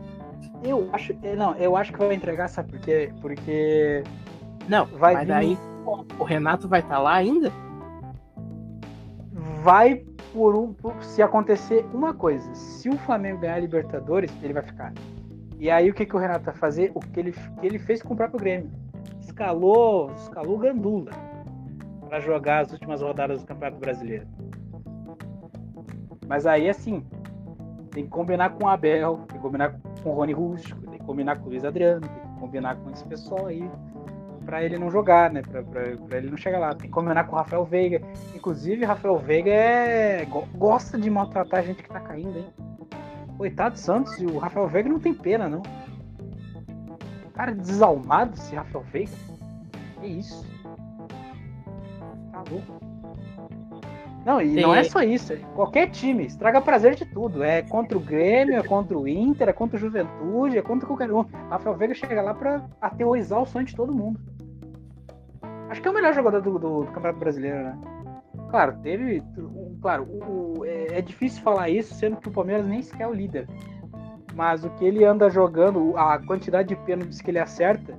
[0.62, 3.12] Eu acho, é, não, eu acho que vai entregar, sabe por quê?
[3.20, 4.02] Porque
[4.70, 5.58] Não, Vai mas vir- daí
[6.18, 7.50] o Renato vai estar lá ainda?
[9.62, 9.96] vai
[10.32, 14.62] por um, por- se acontecer uma coisa, se o Flamengo ganhar a Libertadores, ele vai
[14.62, 14.92] ficar.
[15.58, 16.90] E aí o que, que o Renato vai fazer?
[16.94, 18.70] O que ele, que ele fez com o próprio Grêmio.
[19.20, 21.10] Escalou, escalou o Gandula
[22.08, 24.26] para jogar as últimas rodadas do Campeonato Brasileiro.
[26.26, 27.04] Mas aí assim,
[27.90, 31.04] tem que combinar com o Abel, tem que combinar com o Rony Rústico, tem que
[31.04, 33.68] combinar com o Luiz Adriano, tem que combinar com esse pessoal aí
[34.50, 35.42] para ele não jogar, né?
[35.42, 36.70] Pra, pra, pra ele não chegar lá.
[36.70, 38.02] Tem que combinar com o Rafael Veiga.
[38.34, 40.24] Inclusive, Rafael Veiga é...
[40.24, 42.46] go- gosta de maltratar a gente que tá caindo, hein?
[43.38, 45.62] Coitado do Santos, e o Rafael Veiga não tem pena, não.
[47.32, 49.12] Cara, desalmado esse Rafael Veiga.
[50.00, 50.44] Que isso?
[52.32, 52.90] Tá louco.
[54.26, 55.32] Não, e não é só isso.
[55.32, 57.42] É qualquer time, estraga prazer de tudo.
[57.44, 61.10] É contra o Grêmio, é contra o Inter, é contra o Juventude, é contra qualquer
[61.12, 61.24] um.
[61.48, 64.18] Rafael Veiga chega lá pra aterrorizar o sonho de todo mundo.
[65.70, 67.78] Acho que é o melhor jogador do, do- do Campeonato Brasileiro, né?
[68.50, 69.22] Claro, teve.
[69.80, 73.08] Claro, o- o- é, é difícil falar isso, sendo que o Palmeiras nem sequer é
[73.08, 73.48] o líder.
[74.34, 77.96] Mas o que ele anda jogando, a quantidade de pênaltis que ele acerta,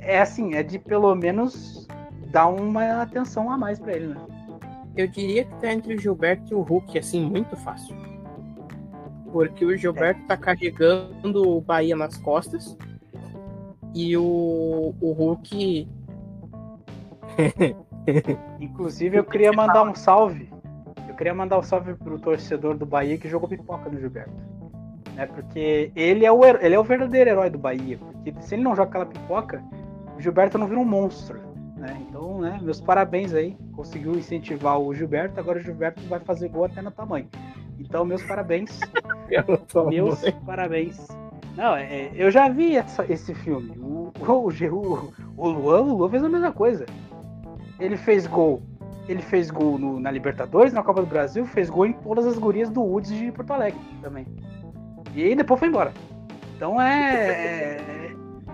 [0.00, 1.86] é assim, é de pelo menos
[2.30, 4.20] dar uma atenção a mais pra ele, né?
[4.96, 7.94] Eu diria que tá entre o Gilberto e o Hulk, assim, muito fácil.
[9.32, 12.76] Porque o Gilberto tá carregando o Bahia nas costas.
[13.94, 15.88] E o, o Hulk.
[18.60, 20.50] Inclusive, eu queria mandar um salve.
[21.08, 24.32] Eu queria mandar um salve pro torcedor do Bahia que jogou pipoca no Gilberto.
[25.14, 25.26] Né?
[25.26, 27.98] Porque ele é, o, ele é o verdadeiro herói do Bahia.
[27.98, 29.62] Porque se ele não joga aquela pipoca,
[30.16, 31.40] o Gilberto não vira um monstro.
[31.76, 31.96] Né?
[32.08, 33.56] Então, né, meus parabéns aí.
[33.72, 37.28] Conseguiu incentivar o Gilberto, agora o Gilberto vai fazer gol até no tamanho.
[37.78, 38.80] Então, meus parabéns.
[39.88, 41.06] Meus parabéns.
[41.56, 43.76] Não, é, eu já vi essa- esse filme.
[43.78, 46.86] O, o, o, o Luan, o Luan fez a mesma coisa.
[47.78, 48.62] Ele fez gol.
[49.08, 52.36] Ele fez gol no- na Libertadores, na Copa do Brasil, fez gol em todas as
[52.36, 54.26] gurias do Woods de Porto Alegre também.
[55.14, 55.92] E aí depois foi embora.
[56.56, 57.76] Então é.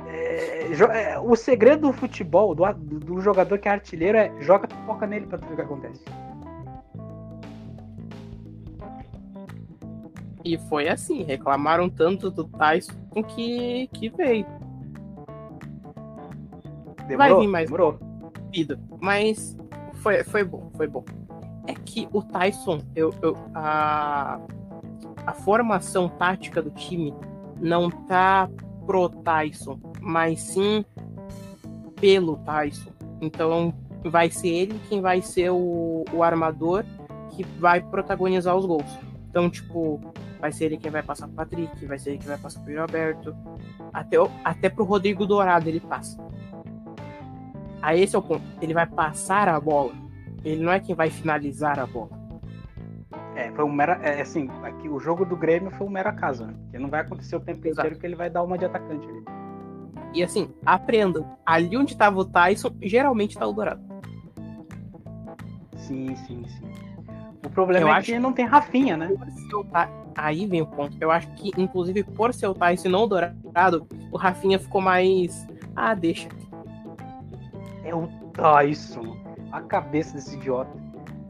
[0.07, 2.65] é- é- é- o segredo do futebol, do,
[3.01, 6.05] do jogador que é artilheiro, é joga pipoca nele pra tu ver o que acontece.
[10.45, 12.93] E foi assim, reclamaram tanto do Tyson
[13.35, 14.47] que, que veio.
[17.09, 17.17] Demorou?
[17.37, 17.99] Vai vir mais demorou.
[19.01, 19.57] Mas
[19.95, 21.05] foi, foi bom, foi bom.
[21.67, 24.39] É que o Tyson, eu, eu, a,
[25.27, 27.15] a formação tática do time
[27.61, 28.49] não tá
[28.87, 30.85] pro Tyson, mas sim
[32.01, 32.91] pelo Tyson.
[33.21, 36.85] Então vai ser ele quem vai ser o, o armador
[37.31, 38.99] que vai protagonizar os gols.
[39.31, 40.01] Então, tipo,
[40.39, 42.73] vai ser ele quem vai passar pro Patrick, vai ser ele quem vai passar pro
[42.73, 43.35] Gilberto.
[43.93, 46.19] Até, até pro Rodrigo Dourado ele passa.
[47.85, 48.43] Aí esse é o ponto.
[48.63, 49.93] Ele vai passar a bola.
[50.43, 52.09] Ele não é quem vai finalizar a bola.
[53.37, 53.93] É, foi um mero.
[54.03, 56.55] É, assim, aqui, o jogo do Grêmio foi um mero acaso, né?
[56.63, 57.87] Porque não vai acontecer o tempo Exato.
[57.87, 59.23] inteiro que ele vai dar uma de atacante ali.
[60.15, 61.37] E assim, aprendam.
[61.45, 63.83] Ali onde tava o Tyson, geralmente tá o Dourado.
[65.77, 66.65] Sim, sim, sim.
[67.45, 69.11] O problema eu é acho que não tem Rafinha, né?
[70.17, 70.97] Aí vem o ponto.
[70.99, 75.47] Eu acho que, inclusive, por ser o Tyson não o Dourado, o Rafinha ficou mais.
[75.77, 76.29] Ah, deixa.
[77.85, 79.17] É o Tyson.
[79.53, 80.73] A cabeça desse idiota.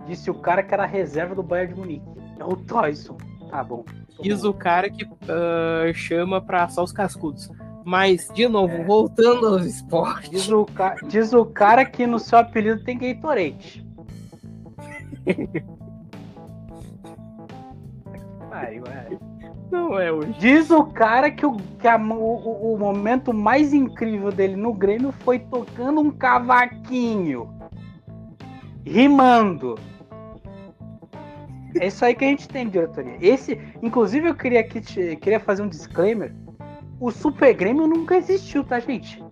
[0.06, 2.06] Disse o cara que era reserva do Bayern de Munique.
[2.38, 3.16] É o Tyson.
[3.50, 3.84] Tá bom.
[4.20, 4.50] Diz bom.
[4.50, 7.50] o cara que uh, chama pra assar os cascudos.
[7.84, 8.84] Mas, de novo, é.
[8.84, 10.30] voltando aos esportes.
[10.30, 10.94] Diz o, ca...
[11.06, 13.84] Diz o cara que no seu apelido tem Gatorade.
[18.48, 19.33] Pariu, é.
[19.70, 20.34] Não é hoje.
[20.38, 25.12] Diz o cara que, o, que a, o, o momento mais incrível dele no Grêmio
[25.12, 27.52] foi tocando um cavaquinho.
[28.84, 29.76] Rimando.
[31.80, 33.16] É isso aí que a gente tem, diretoria.
[33.20, 36.32] Esse, inclusive, eu queria, que te, queria fazer um disclaimer.
[37.00, 39.22] O Super Grêmio nunca existiu, tá, gente?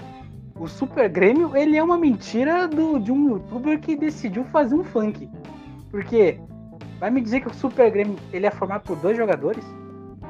[0.58, 4.82] O Super Grêmio, ele é uma mentira do, de um youtuber que decidiu fazer um
[4.82, 5.30] funk.
[5.90, 6.40] Porque
[6.98, 9.64] vai me dizer que o Super Grêmio ele é formado por dois jogadores?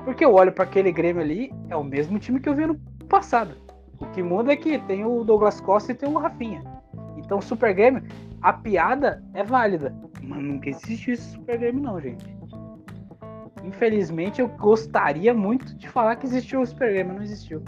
[0.04, 2.74] Porque eu olho para aquele Grêmio ali, é o mesmo time que eu vi no
[3.08, 3.54] passado.
[4.00, 6.62] O que muda é que tem o Douglas Costa e tem o Rafinha.
[7.16, 8.02] Então o Super Grêmio,
[8.40, 9.94] a piada é válida.
[10.22, 12.24] Mas nunca existiu esse Super Grêmio não, gente.
[13.64, 17.62] Infelizmente, eu gostaria muito de falar que existiu o Super mas não existiu.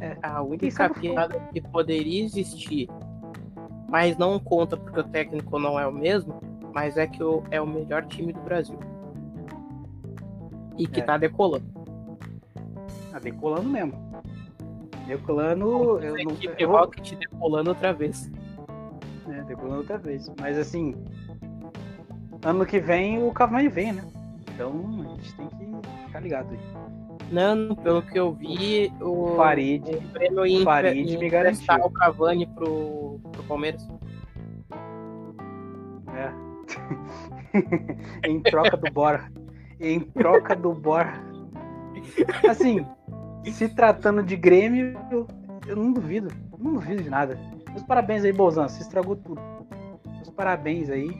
[0.00, 2.88] É, a única piada que poderia existir,
[3.88, 6.40] mas não conta porque o técnico não é o mesmo,
[6.74, 7.22] mas é que
[7.52, 8.78] é o melhor time do Brasil.
[10.82, 11.04] E que é.
[11.04, 11.64] tá decolando.
[13.12, 13.92] Tá decolando mesmo.
[15.06, 16.00] Decolando.
[16.00, 16.70] Eu não, equipe eu...
[16.70, 18.30] Rocket decolando outra vez.
[19.28, 20.28] É, decolando outra vez.
[20.40, 20.94] Mas assim.
[22.44, 24.02] Ano que vem o Cavani vem, né?
[24.52, 26.58] Então a gente tem que ficar ligado aí.
[27.30, 32.46] Não, pelo que eu vi, o Farid, o prêmio ia Farid me garantiu o Cavani
[32.46, 33.88] pro, pro Palmeiras.
[36.14, 36.32] É.
[38.28, 39.30] em troca do Bora.
[39.82, 41.20] Em troca do Bora.
[42.48, 42.86] Assim,
[43.50, 45.26] se tratando de Grêmio, eu,
[45.66, 46.28] eu não duvido.
[46.56, 47.36] Não duvido de nada.
[47.68, 48.68] Meus parabéns aí, Bolzan.
[48.68, 49.40] Você estragou tudo.
[50.06, 51.10] Meus parabéns aí.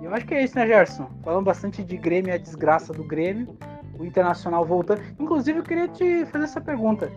[0.00, 1.10] Eu acho que é isso, né, Gerson?
[1.24, 3.58] Falando bastante de Grêmio e a desgraça do Grêmio,
[3.98, 5.02] o Internacional voltando.
[5.18, 7.10] Inclusive, eu queria te fazer essa pergunta.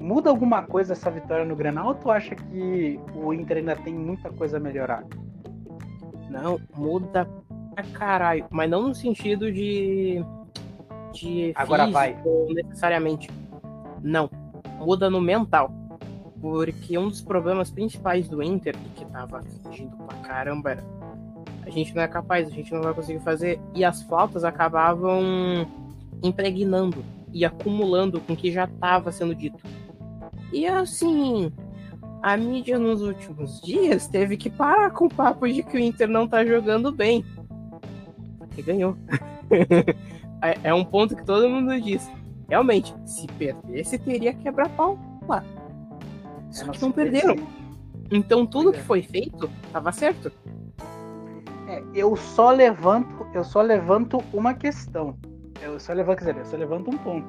[0.00, 3.94] Muda alguma coisa essa vitória no Grenal ou tu acha que o Inter ainda tem
[3.94, 5.04] muita coisa a melhorar?
[6.28, 7.24] Não, muda
[7.74, 8.46] pra caralho.
[8.50, 10.24] Mas não no sentido de.
[11.12, 12.16] de Agora vai.
[12.48, 13.28] necessariamente.
[14.02, 14.30] Não.
[14.78, 15.72] Muda no mental.
[16.40, 20.84] Porque um dos problemas principais do Inter, que tava fugindo pra caramba, era
[21.66, 23.58] a gente não é capaz, a gente não vai conseguir fazer.
[23.74, 25.66] E as faltas acabavam
[26.22, 29.58] impregnando e acumulando com o que já estava sendo dito.
[30.52, 31.50] E assim,
[32.22, 36.08] a mídia nos últimos dias teve que parar com o papo de que o Inter
[36.08, 37.24] não tá jogando bem.
[38.54, 38.96] Porque ganhou.
[40.42, 42.06] É, é um ponto que todo mundo diz.
[42.50, 45.42] Realmente, se perdesse, teria quebrar pau lá.
[46.50, 47.36] Só que não perderam.
[48.12, 48.82] Então tudo que é.
[48.82, 50.30] foi feito estava certo.
[51.66, 55.16] É, eu só levanto, eu só levanto uma questão.
[55.62, 57.26] Eu só levanto, quer dizer, eu só levanto um ponto.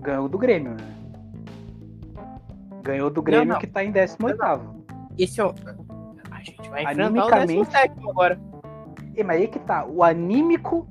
[0.00, 0.94] Ganhou do Grêmio, né?
[2.84, 3.60] Ganhou do Grêmio não, não.
[3.60, 4.38] que tá em 18
[5.18, 5.52] Esse é o.
[6.30, 7.56] A gente vai enfrentar
[7.98, 8.47] o agora.
[9.18, 9.84] E, mas aí que tá.
[9.84, 10.86] O anímico,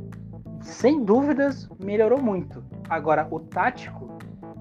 [0.59, 2.61] sem dúvidas, melhorou muito.
[2.89, 4.11] Agora, o tático,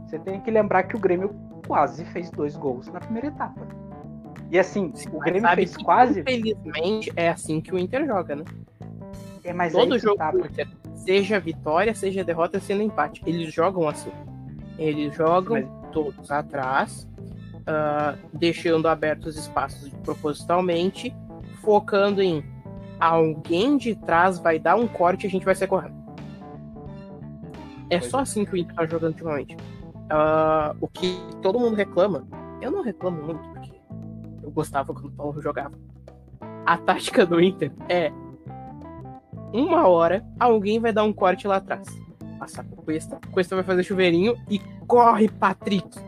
[0.06, 1.34] você tem que lembrar que o Grêmio
[1.66, 3.66] quase fez dois gols na primeira etapa.
[4.52, 6.20] E assim, Sim, o Grêmio fez quase.
[6.20, 8.44] Infelizmente, é assim que o Inter joga, né?
[9.42, 14.12] É, mas Todo jogo tá, Inter, seja vitória, seja derrota, sendo empate, eles jogam assim.
[14.78, 15.90] Eles jogam mas...
[15.92, 17.08] todos atrás,
[17.62, 21.12] uh, deixando abertos espaços propositalmente,
[21.62, 22.44] focando em
[23.00, 25.96] alguém de trás vai dar um corte e a gente vai ser correndo.
[27.88, 28.22] É pois só é.
[28.22, 29.56] assim que o Inter tá jogando ultimamente.
[29.56, 32.26] Uh, o que todo mundo reclama
[32.60, 33.72] eu não reclamo muito, porque
[34.42, 35.78] eu gostava quando o Paulo jogava.
[36.64, 38.10] A tática do Inter é
[39.52, 41.86] uma hora, alguém vai dar um corte lá atrás.
[42.38, 45.98] Passar com Cuesta, Cuesta vai fazer chuveirinho e corre, Patrick.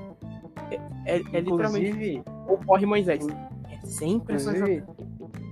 [0.70, 2.22] É, é, é literalmente.
[2.46, 3.26] Ou corre Moisés.
[3.70, 4.86] É sempre essa jogada.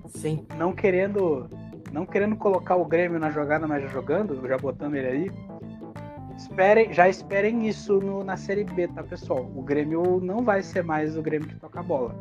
[0.09, 0.57] Sempre.
[0.57, 1.49] Não querendo.
[1.93, 5.31] Não querendo colocar o Grêmio na jogada, mas já jogando, já botando ele aí.
[6.37, 9.51] Esperem, já esperem isso no, na Série B, tá, pessoal?
[9.55, 12.15] O Grêmio não vai ser mais o Grêmio que toca a bola.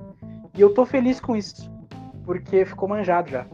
[0.54, 1.69] E eu tô feliz com isso,
[2.24, 3.45] porque ficou manjado já.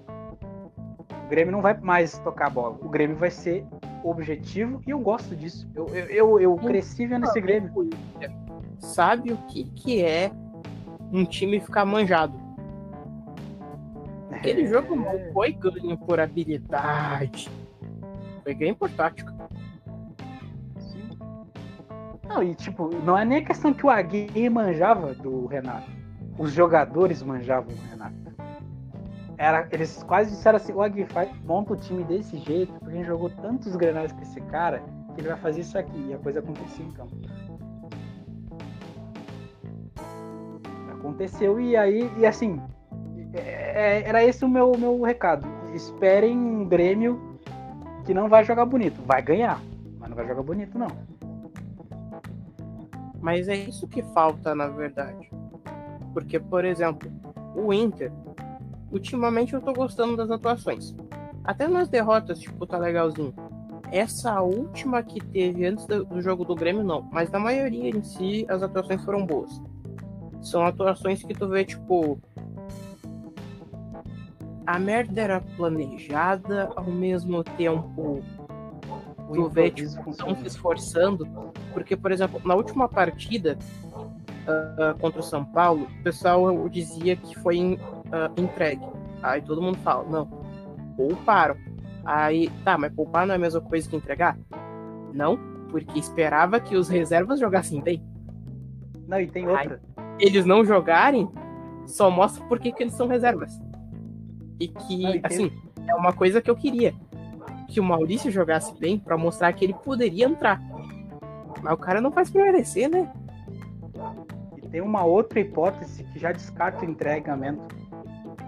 [1.26, 2.78] O Grêmio não vai mais tocar a bola.
[2.82, 3.66] O Grêmio vai ser
[4.04, 5.68] objetivo e eu gosto disso.
[5.74, 7.72] Eu, eu, eu, eu cresci vendo esse Grêmio.
[8.78, 10.32] Sabe o que, que é
[11.12, 12.41] um time ficar manjado?
[14.42, 14.66] Aquele é...
[14.66, 17.48] jogo não foi ganho por habilidade.
[18.44, 19.32] Foi ganho por tática.
[22.28, 25.92] Não, e tipo, não é nem a questão que o Agui manjava do Renato.
[26.40, 28.16] Os jogadores manjavam o Renato.
[29.38, 31.06] Era, eles quase disseram assim, o Agui
[31.46, 34.82] monta o time desse jeito, porque a gente jogou tantos granais com esse cara,
[35.14, 36.08] que ele vai fazer isso aqui.
[36.10, 37.16] E a coisa aconteceu em campo.
[40.94, 42.60] Aconteceu e aí, e assim,
[43.34, 45.48] é, era esse o meu, meu recado.
[45.74, 47.40] Esperem um Grêmio
[48.06, 49.02] que não vai jogar bonito.
[49.06, 49.62] Vai ganhar,
[50.00, 50.90] mas não vai jogar bonito, não.
[53.22, 55.30] Mas é isso que falta, na verdade.
[56.14, 57.10] Porque, por exemplo,
[57.56, 58.12] o Inter,
[58.92, 60.96] ultimamente eu tô gostando das atuações.
[61.44, 63.34] Até nas derrotas, tipo, tá legalzinho.
[63.92, 67.02] Essa última que teve antes do jogo do Grêmio, não.
[67.12, 69.62] Mas na maioria em si, as atuações foram boas.
[70.42, 72.20] São atuações que tu vê, tipo.
[74.66, 78.24] A merda era planejada, ao mesmo tempo.
[79.34, 81.26] Tu vê, tipo, estão se esforçando
[81.74, 83.58] porque, por exemplo, na última partida
[83.96, 88.86] uh, contra o São Paulo, o pessoal dizia que foi uh, entregue.
[89.24, 90.26] Aí todo mundo fala, não,
[90.98, 91.56] pouparam.
[92.04, 94.38] Aí, tá, mas poupar não é a mesma coisa que entregar?
[95.14, 95.38] Não,
[95.70, 98.04] porque esperava que os reservas jogassem bem.
[99.08, 99.80] Não, e tem outra.
[99.96, 101.30] Aí, eles não jogarem
[101.86, 103.60] só mostra por que eles são reservas.
[104.62, 105.52] E que, e assim,
[105.88, 106.94] é uma coisa que eu queria.
[107.68, 110.62] Que o Maurício jogasse bem para mostrar que ele poderia entrar.
[111.64, 113.12] Mas o cara não faz por merecer, né?
[114.58, 117.76] E tem uma outra hipótese que já descarta o entregamento.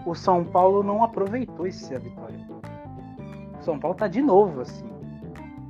[0.05, 2.39] O São Paulo não aproveitou essa vitória.
[3.59, 4.85] O São Paulo tá de novo, assim.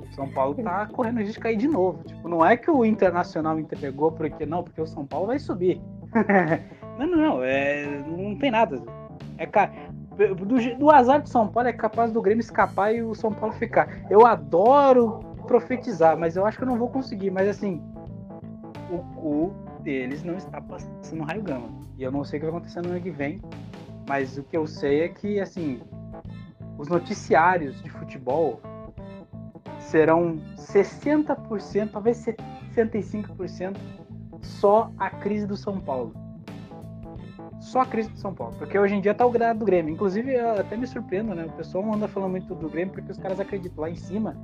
[0.02, 2.04] O São Paulo tá correndo risco de cair de novo.
[2.04, 5.80] Tipo, não é que o Internacional entregou porque não, porque o São Paulo vai subir.
[6.98, 7.42] não, não, não.
[7.42, 8.82] É, não tem nada.
[9.38, 9.46] É,
[10.16, 13.54] do, do azar de São Paulo é capaz do Grêmio escapar e o São Paulo
[13.54, 13.88] ficar.
[14.08, 17.30] Eu adoro profetizar, mas eu acho que eu não vou conseguir.
[17.30, 17.82] Mas assim,
[18.90, 21.68] o cu deles não está passando raio gama.
[21.98, 23.40] E eu não sei o que vai acontecer no ano que vem.
[24.08, 25.80] Mas o que eu sei é que, assim,
[26.78, 28.60] os noticiários de futebol
[29.78, 32.24] serão 60%, talvez
[32.74, 33.76] 75%
[34.42, 36.23] só a crise do São Paulo.
[37.60, 38.54] Só a crise do São Paulo.
[38.58, 39.92] Porque hoje em dia tá o grado do Grêmio.
[39.92, 41.44] Inclusive, até me surpreendo, né?
[41.46, 43.82] O pessoal anda falando muito do Grêmio porque os caras acreditam.
[43.82, 44.36] Lá em cima,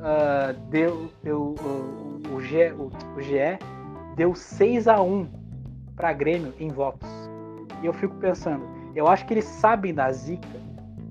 [0.00, 3.58] uh, deu, deu o, o, G, o, o GE
[4.16, 5.26] deu 6 a 1
[5.94, 7.08] para Grêmio em votos.
[7.82, 10.48] E eu fico pensando, eu acho que eles sabem da zica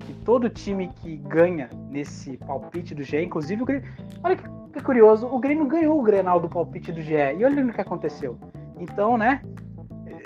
[0.00, 3.88] que todo time que ganha nesse palpite do GE, inclusive o Grêmio,
[4.22, 7.14] olha que, que curioso, o Grêmio ganhou o Grenal do palpite do GE.
[7.14, 8.38] E olha o que aconteceu.
[8.78, 9.42] Então, né?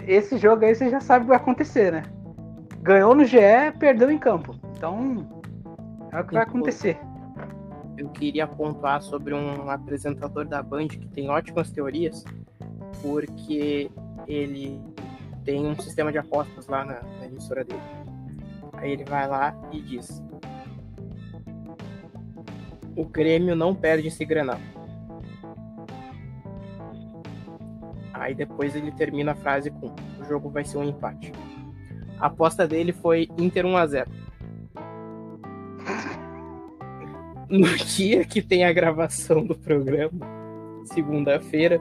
[0.06, 2.02] Esse jogo aí você já sabe o que vai acontecer, né?
[2.82, 3.38] Ganhou no GE,
[3.78, 4.54] perdeu em campo.
[4.76, 5.26] Então,
[6.12, 6.98] é o que vai acontecer
[7.96, 12.24] eu queria pontuar sobre um apresentador da Band que tem ótimas teorias,
[13.00, 13.90] porque
[14.26, 14.80] ele
[15.44, 17.80] tem um sistema de apostas lá na, na emissora dele.
[18.74, 20.22] Aí ele vai lá e diz:
[22.96, 24.58] O Grêmio não perde esse granal.
[28.24, 31.30] Aí depois ele termina a frase com: O jogo vai ser um empate.
[32.18, 34.10] A aposta dele foi Inter 1 a 0
[37.50, 40.26] no dia que tem a gravação do programa,
[40.86, 41.78] segunda-feira,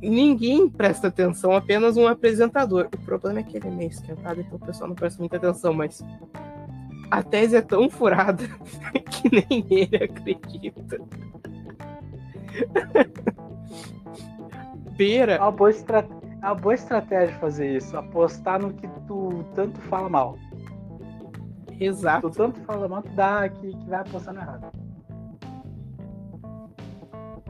[0.00, 2.88] ninguém presta atenção, apenas um apresentador.
[2.94, 5.74] O problema é que ele é meio esquentado, então o pessoal não presta muita atenção,
[5.74, 6.00] mas
[7.10, 8.44] a tese é tão furada
[9.10, 10.98] que nem ele acredita.
[14.96, 15.34] Beira.
[15.34, 16.06] É uma boa, estra...
[16.42, 20.38] é uma boa estratégia fazer isso, apostar no que tu tanto fala mal.
[21.80, 22.30] Exato.
[22.30, 24.70] Tu tanto fala mal que dá que, que vai apostando errado.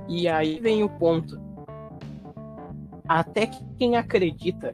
[0.08, 1.40] E aí vem o ponto.
[3.08, 4.72] até que quem acredita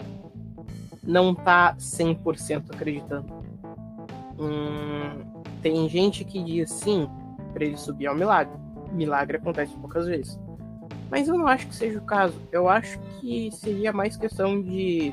[1.02, 3.32] não tá 100% acreditando.
[4.38, 7.08] Hum, tem gente que diz sim,
[7.52, 8.58] para ele subir é um milagre.
[8.92, 10.38] Milagre acontece poucas vezes.
[11.10, 12.40] Mas eu não acho que seja o caso.
[12.52, 15.12] Eu acho que seria mais questão de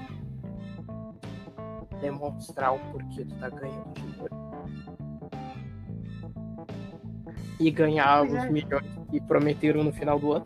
[2.00, 4.38] demonstrar o porquê tu tá ganhando dinheiro.
[7.60, 8.50] E ganhar os é.
[8.50, 10.46] milhões que prometeram no final do ano.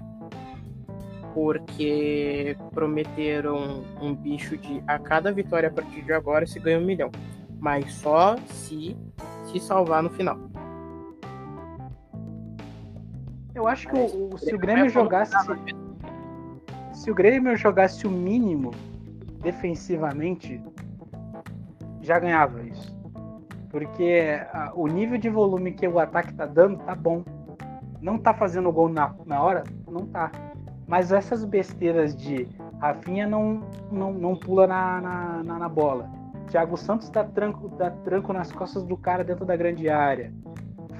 [1.34, 6.86] Porque prometeram um bicho de a cada vitória a partir de agora se ganha um
[6.86, 7.12] milhão.
[7.60, 8.97] Mas só se
[9.52, 10.51] se salvar no final.
[13.62, 15.36] Eu acho que o, o, se o Grêmio jogasse.
[16.93, 18.72] Se o Grêmio jogasse o mínimo
[19.39, 20.59] defensivamente,
[22.01, 22.99] já ganhava isso.
[23.70, 27.24] Porque a, o nível de volume que o ataque tá dando tá bom.
[28.01, 29.64] Não tá fazendo gol na, na hora?
[29.88, 30.32] Não tá.
[30.88, 32.47] Mas essas besteiras de
[32.80, 36.09] Rafinha não, não, não pula na, na, na, na bola.
[36.49, 40.34] Thiago Santos dá tranco, dá tranco nas costas do cara dentro da grande área.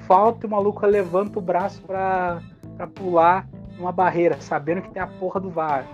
[0.06, 2.40] Falta e o maluco levanta o braço pra,
[2.76, 3.48] pra pular
[3.78, 5.86] uma barreira, sabendo que tem a porra do VAR.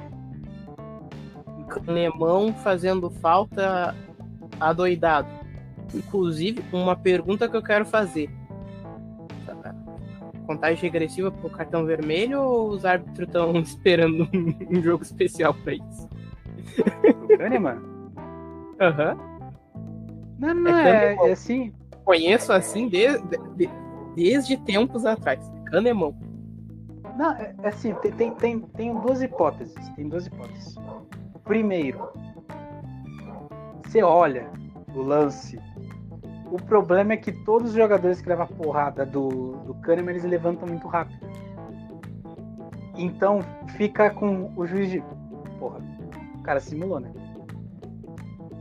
[1.86, 3.94] Alemão fazendo falta
[4.58, 5.28] adoidado.
[5.94, 8.30] Inclusive, uma pergunta que eu quero fazer.
[10.46, 14.28] Contagem regressiva pro cartão vermelho ou os árbitros estão esperando
[14.70, 16.08] um jogo especial pra isso?
[17.36, 17.78] Kahneman?
[18.80, 19.12] Aham.
[19.12, 19.28] Uhum.
[20.38, 21.72] Não, não, é, é, é assim.
[22.04, 23.22] Conheço assim desde,
[23.56, 23.68] de,
[24.14, 25.40] desde tempos atrás.
[25.66, 26.14] Kahneman.
[27.18, 29.74] Não, é, é assim, tem, tem, tem, tem duas hipóteses.
[29.96, 30.76] Tem duas hipóteses.
[31.42, 32.08] Primeiro,
[33.84, 34.48] você olha
[34.94, 35.60] o lance.
[36.52, 40.22] O problema é que todos os jogadores que levam a porrada do, do Kahneman, eles
[40.22, 41.18] levantam muito rápido.
[42.96, 43.40] Então
[43.76, 45.02] fica com o juiz de.
[45.58, 45.80] Porra,
[46.38, 47.12] o cara simulou, né?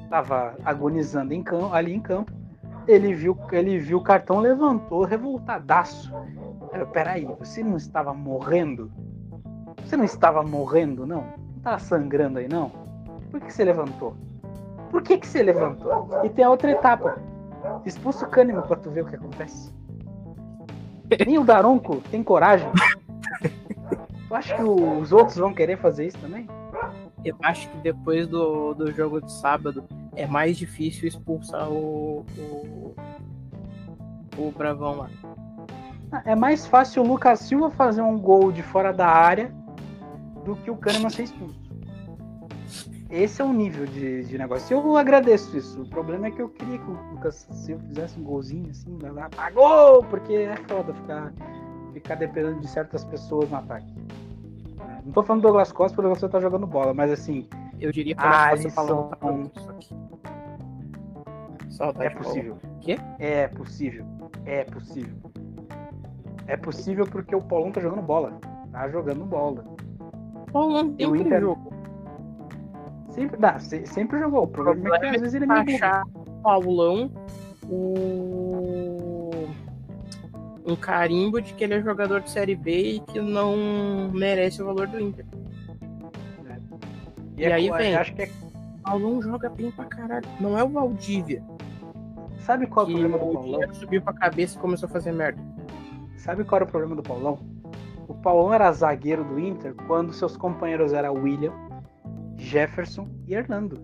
[0.09, 2.31] Tava agonizando em campo, ali em campo.
[2.87, 6.11] Ele viu, ele viu o cartão, levantou, revoltadaço.
[6.93, 8.91] Peraí, você não estava morrendo?
[9.83, 11.21] Você não estava morrendo, não?
[11.21, 12.71] Não estava sangrando aí, não?
[13.29, 14.15] Por que você levantou?
[14.89, 16.09] Por que, que você levantou?
[16.23, 17.17] E tem a outra etapa.
[17.85, 19.73] Expulsa o Kahneman pra tu ver o que acontece.
[21.25, 22.69] Nem o Daronco tem coragem.
[24.27, 26.47] Tu acha que os outros vão querer fazer isso também?
[27.23, 29.83] Eu acho que depois do, do jogo de sábado
[30.15, 32.95] é mais difícil expulsar o, o,
[34.37, 35.09] o Bravão lá.
[36.25, 39.53] É mais fácil o Lucas Silva fazer um gol de fora da área
[40.45, 41.67] do que o Kahneman ser expulso.
[43.09, 44.75] Esse é o nível de, de negócio.
[44.75, 45.81] Eu agradeço isso.
[45.81, 49.29] O problema é que eu queria que o Lucas Silva fizesse um golzinho assim, lá,
[49.29, 50.03] pagou!
[50.03, 51.33] Porque é foda ficar,
[51.93, 53.93] ficar dependendo de certas pessoas no ataque.
[55.07, 57.47] Não tô falando do Douglas Costa porque você tá jogando bola, mas assim.
[57.79, 59.09] Eu diria que a Alisson...
[61.69, 62.57] Só é possível.
[62.81, 62.99] Quê?
[63.17, 64.05] É possível.
[64.45, 65.15] É possível.
[66.45, 68.37] É possível porque o Paulão tá jogando bola.
[68.69, 69.63] Tá jogando bola.
[70.51, 71.39] Paulão tem um Inter...
[71.39, 71.71] jogo.
[73.11, 74.43] Sempre, dá, sempre jogou.
[74.43, 76.03] O problema é que às vezes ele é meio achar
[76.43, 77.09] Paulão
[77.69, 78.56] o...
[80.67, 84.65] um carimbo de que ele é jogador de Série B e que não merece o
[84.65, 85.25] valor do Inter.
[86.45, 86.57] É.
[87.37, 87.95] E, e é, aí vem.
[87.95, 88.29] Acho que é...
[88.83, 90.27] Paulão joga bem pra caralho.
[90.39, 91.43] Não é o Valdívia.
[92.39, 93.73] Sabe qual é o problema do Paulão?
[93.73, 95.41] subiu pra cabeça e começou a fazer merda.
[96.17, 97.39] Sabe qual era o problema do Paulão?
[98.07, 101.51] O Paulão era zagueiro do Inter quando seus companheiros eram William,
[102.37, 103.83] Jefferson e Hernando.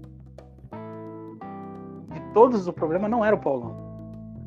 [2.09, 3.75] De todos, o problema não era o Paulão.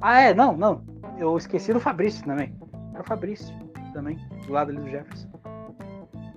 [0.01, 0.83] Ah, é, não, não.
[1.19, 2.55] Eu esqueci do Fabrício também.
[2.93, 3.55] Era o Fabrício
[3.93, 5.29] também, do lado ali do Jefferson.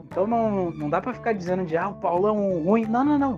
[0.05, 2.86] Então não, não dá pra ficar dizendo de ah, o Paulão ruim.
[2.86, 3.34] Não, não, não.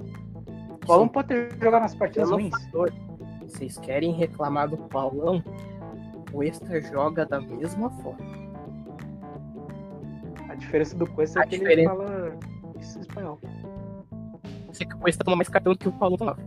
[0.70, 1.14] O Paulão Sim.
[1.14, 2.66] pode ter jogado nas partidas Pelo ruins.
[2.66, 2.94] Fator.
[3.42, 5.44] Vocês querem reclamar do Paulão?
[6.32, 8.26] O Extra joga da mesma forma.
[10.48, 11.92] A diferença do Cuesta é que diferença...
[11.92, 12.39] ele fala
[13.02, 13.39] espanhol
[14.82, 16.38] sei que o Cuesta toma mais cartão do que o tomava.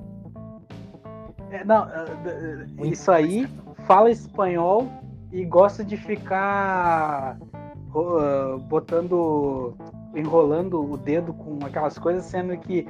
[1.50, 3.48] É, não, uh, isso aí
[3.86, 4.88] fala espanhol
[5.32, 7.38] e gosta de ficar
[7.94, 9.74] uh, botando,
[10.14, 12.86] enrolando o dedo com aquelas coisas, sendo que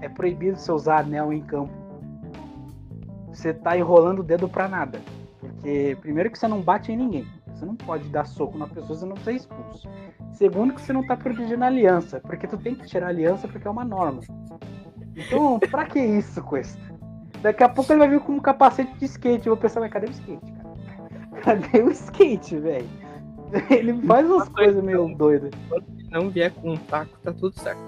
[0.00, 1.72] é proibido você usar anel em campo.
[3.28, 5.00] Você tá enrolando o dedo para nada.
[5.40, 7.26] Porque, primeiro, que você não bate em ninguém.
[7.52, 9.88] Você não pode dar soco na pessoa, você não ser expulso.
[10.32, 12.20] Segundo, que você não tá protegendo a aliança.
[12.20, 14.20] Porque tu tem que tirar a aliança porque é uma norma.
[15.16, 16.87] Então, pra que isso, Cuesta?
[17.42, 19.46] Daqui a pouco ele vai vir com um capacete de skate.
[19.46, 20.68] Eu vou pensar, mas cadê o skate, cara?
[21.42, 22.88] Cadê o skate, velho?
[23.70, 25.50] Ele faz umas coisas meio doidas.
[25.68, 27.80] Quando não vier com um taco, tá tudo certo.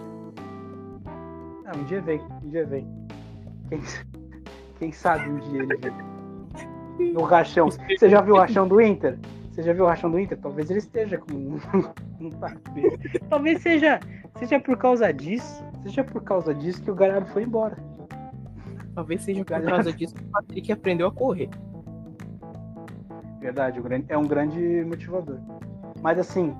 [1.67, 2.87] Ah, um dia vem, um dia vem.
[3.69, 3.83] Quem,
[4.79, 7.13] quem sabe um dia ele vem.
[7.13, 7.69] No rachão.
[7.71, 9.19] Você já viu o rachão do Inter?
[9.51, 10.39] Você já viu o rachão do Inter?
[10.39, 11.59] Talvez ele esteja com um
[13.29, 14.01] Talvez seja,
[14.39, 15.65] seja por causa disso.
[15.83, 17.77] Seja por causa disso que o Galhardo foi embora.
[18.95, 21.49] Talvez seja por causa disso que o Patrick aprendeu a correr.
[23.41, 25.39] Verdade, é um grande motivador.
[26.03, 26.55] Mas assim,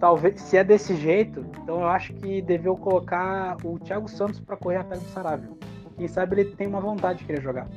[0.00, 4.56] talvez se é desse jeito, então eu acho que deveu colocar o Thiago Santos para
[4.56, 5.50] correr atrás do Saravia.
[5.96, 7.68] Quem sabe ele tem uma vontade de querer jogar.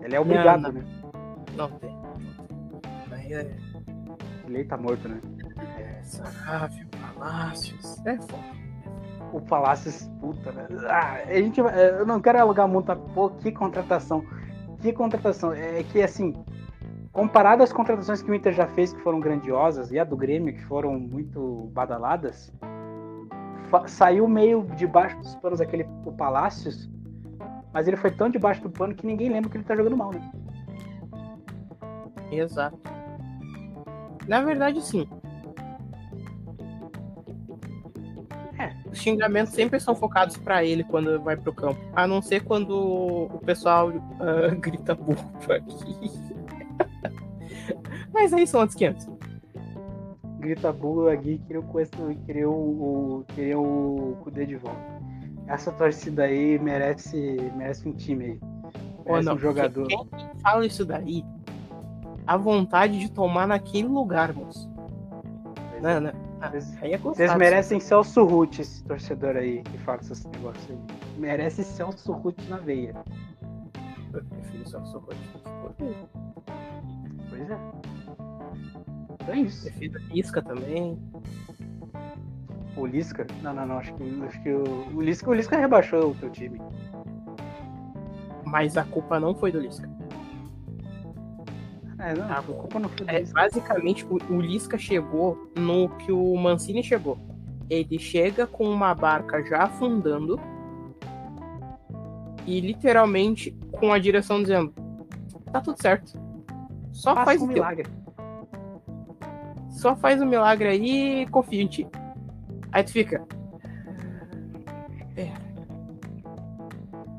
[0.00, 0.80] Ele é obrigado, não, não.
[0.80, 0.86] né?
[1.56, 1.96] Não tem.
[3.12, 3.56] Aí é.
[4.46, 5.20] Ele tá morto, né?
[5.78, 6.02] É,
[7.14, 8.04] Palácios.
[8.06, 8.71] É foda.
[9.32, 10.66] O Palácios, puta, né?
[10.86, 14.22] Ah, a gente, eu não quero alugar muito, pô, que contratação.
[14.80, 15.52] Que contratação.
[15.52, 16.34] É que assim,
[17.12, 20.52] comparado às contratações que o Inter já fez, que foram grandiosas, e a do Grêmio,
[20.52, 22.52] que foram muito badaladas,
[23.86, 26.90] saiu meio debaixo dos panos aquele o Palácios,
[27.72, 30.12] mas ele foi tão debaixo do pano que ninguém lembra que ele tá jogando mal,
[30.12, 30.30] né?
[32.30, 32.78] Exato.
[34.28, 35.08] Na verdade, sim.
[38.92, 41.80] Os xingamentos sempre são focados para ele quando vai pro campo.
[41.94, 43.88] A não ser quando o pessoal
[44.20, 46.12] uh, grita burro aqui.
[48.12, 49.08] Mas aí são outros 500.
[50.38, 54.80] Grita burro aqui queria o queria o, queria o Kudê de volta.
[55.46, 57.16] Essa torcida aí merece,
[57.56, 58.40] merece um time aí.
[59.04, 59.86] Merece não, um jogador.
[59.86, 60.08] Quem
[60.42, 61.24] fala isso daí,
[62.26, 64.70] a vontade de tomar naquele lugar, moço.
[65.80, 66.31] Não, é.
[66.42, 66.50] Ah,
[67.04, 70.78] Vocês merecem Celso Ruth, esse torcedor aí que fala esses negócios aí.
[71.16, 72.96] Merece Celso Ruth na veia.
[74.12, 75.16] Eu prefiro Celso Ruth.
[77.30, 77.58] Pois é.
[79.12, 79.62] Então é isso.
[79.66, 80.98] Prefiro Lisca também.
[82.76, 83.24] O Lisca?
[83.40, 83.78] Não, não, não.
[83.78, 86.60] Acho que, acho que o, o, Lisca, o Lisca rebaixou o teu time.
[88.44, 89.88] Mas a culpa não foi do Lisca.
[92.02, 93.22] É, não, a culpa não foi é.
[93.24, 97.16] Basicamente, o, o Lisca chegou no que o Mancini chegou.
[97.70, 100.38] Ele chega com uma barca já afundando
[102.44, 104.74] e literalmente com a direção dizendo:
[105.52, 106.20] tá tudo certo.
[106.90, 107.54] Só Faça faz um o teu.
[107.54, 107.88] milagre.
[109.70, 111.86] Só faz o um milagre aí e confia em ti.
[112.72, 113.24] Aí tu fica.
[115.16, 115.30] É.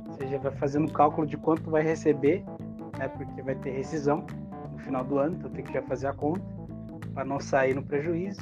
[0.08, 2.44] Você já vai fazendo cálculo de quanto vai receber,
[2.98, 3.08] né?
[3.08, 4.26] Porque vai ter rescisão
[4.84, 6.44] final do ano, então tem que já fazer a conta
[7.14, 8.42] para não sair no prejuízo.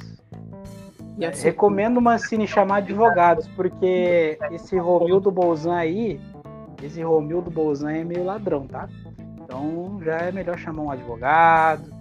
[1.28, 6.20] Assim, Recomendo o Mancini chamar advogados, porque esse Romildo Bolzan aí,
[6.82, 8.88] esse Romildo Bolzan é meio ladrão, tá?
[9.42, 11.92] Então já é melhor chamar um advogado,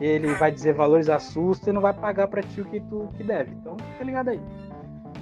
[0.00, 3.24] ele vai dizer valores assusta e não vai pagar para ti o que tu que
[3.24, 3.52] deve.
[3.52, 4.40] Então, fica ligado aí.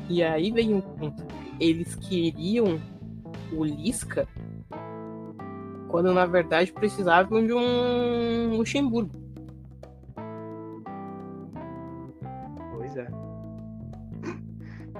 [0.09, 1.25] E aí vem um ponto.
[1.59, 2.79] Eles queriam
[3.53, 4.29] o Lisca
[5.97, 9.19] quando na verdade precisavam de um Luxemburgo.
[12.75, 13.09] Pois é.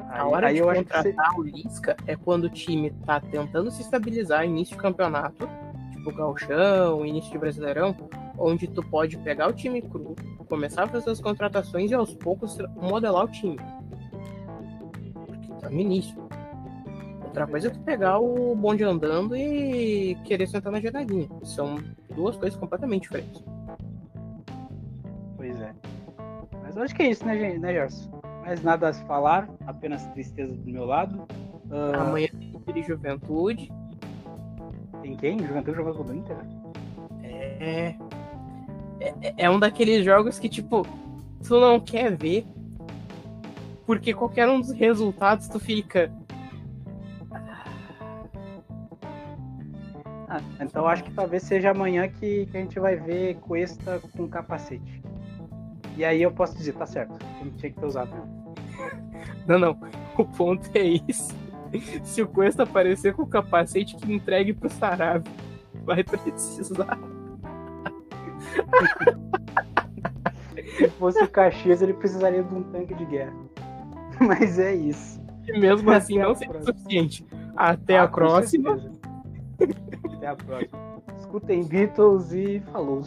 [0.09, 1.39] A hora de contratar você...
[1.39, 5.47] o Lisca é quando o time tá tentando se estabilizar início de campeonato,
[5.93, 7.95] tipo Galchão, início de Brasileirão,
[8.39, 10.17] onde tu pode pegar o time cru,
[10.49, 13.59] começar a fazer as contratações e aos poucos modelar o time.
[15.27, 16.26] Porque tá no início.
[17.37, 21.29] Outra coisa é tu pegar o bonde andando e querer sentar na geradinha.
[21.43, 21.77] São
[22.15, 23.45] duas coisas completamente diferentes.
[25.37, 25.75] Pois é.
[26.63, 27.59] Mas acho que é isso, né, gente?
[27.59, 28.23] Né, Gerson?
[28.41, 31.29] Mais nada a se falar, apenas tristeza do meu lado.
[31.71, 32.01] Uh...
[32.01, 32.29] Amanhã
[32.73, 33.71] tem Juventude.
[35.03, 35.39] Tem quem?
[35.39, 36.39] Juventude jogando com o Inter?
[37.23, 37.95] É.
[38.99, 40.87] É, é um daqueles jogos que, tipo,
[41.47, 42.47] tu não quer ver.
[43.85, 46.11] Porque qualquer um dos resultados tu fica.
[50.61, 55.03] Então acho que talvez seja amanhã que, que a gente vai ver Cuesta com capacete.
[55.97, 58.11] E aí eu posso dizer, tá certo, gente tinha que ter usado
[59.47, 59.79] Não, não.
[60.17, 61.35] O ponto é isso.
[62.03, 65.33] Se o Cuesta aparecer com o capacete que entregue pro Sarabia,
[65.85, 66.99] vai precisar.
[70.77, 73.35] Se fosse o Caxias, ele precisaria de um tanque de guerra.
[74.21, 75.21] Mas é isso.
[75.47, 77.27] E mesmo assim Até não seria suficiente.
[77.57, 78.79] Até ah, a próxima.
[80.27, 81.03] Até a próxima.
[81.19, 83.03] Escutem Beatles e falou.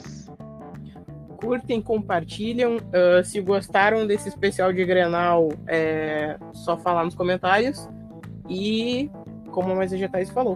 [1.35, 2.77] Curtem, compartilham.
[2.77, 7.89] Uh, se gostaram desse especial de Grenal, é só falar nos comentários.
[8.47, 9.11] E
[9.51, 10.55] como mais vegetais falou.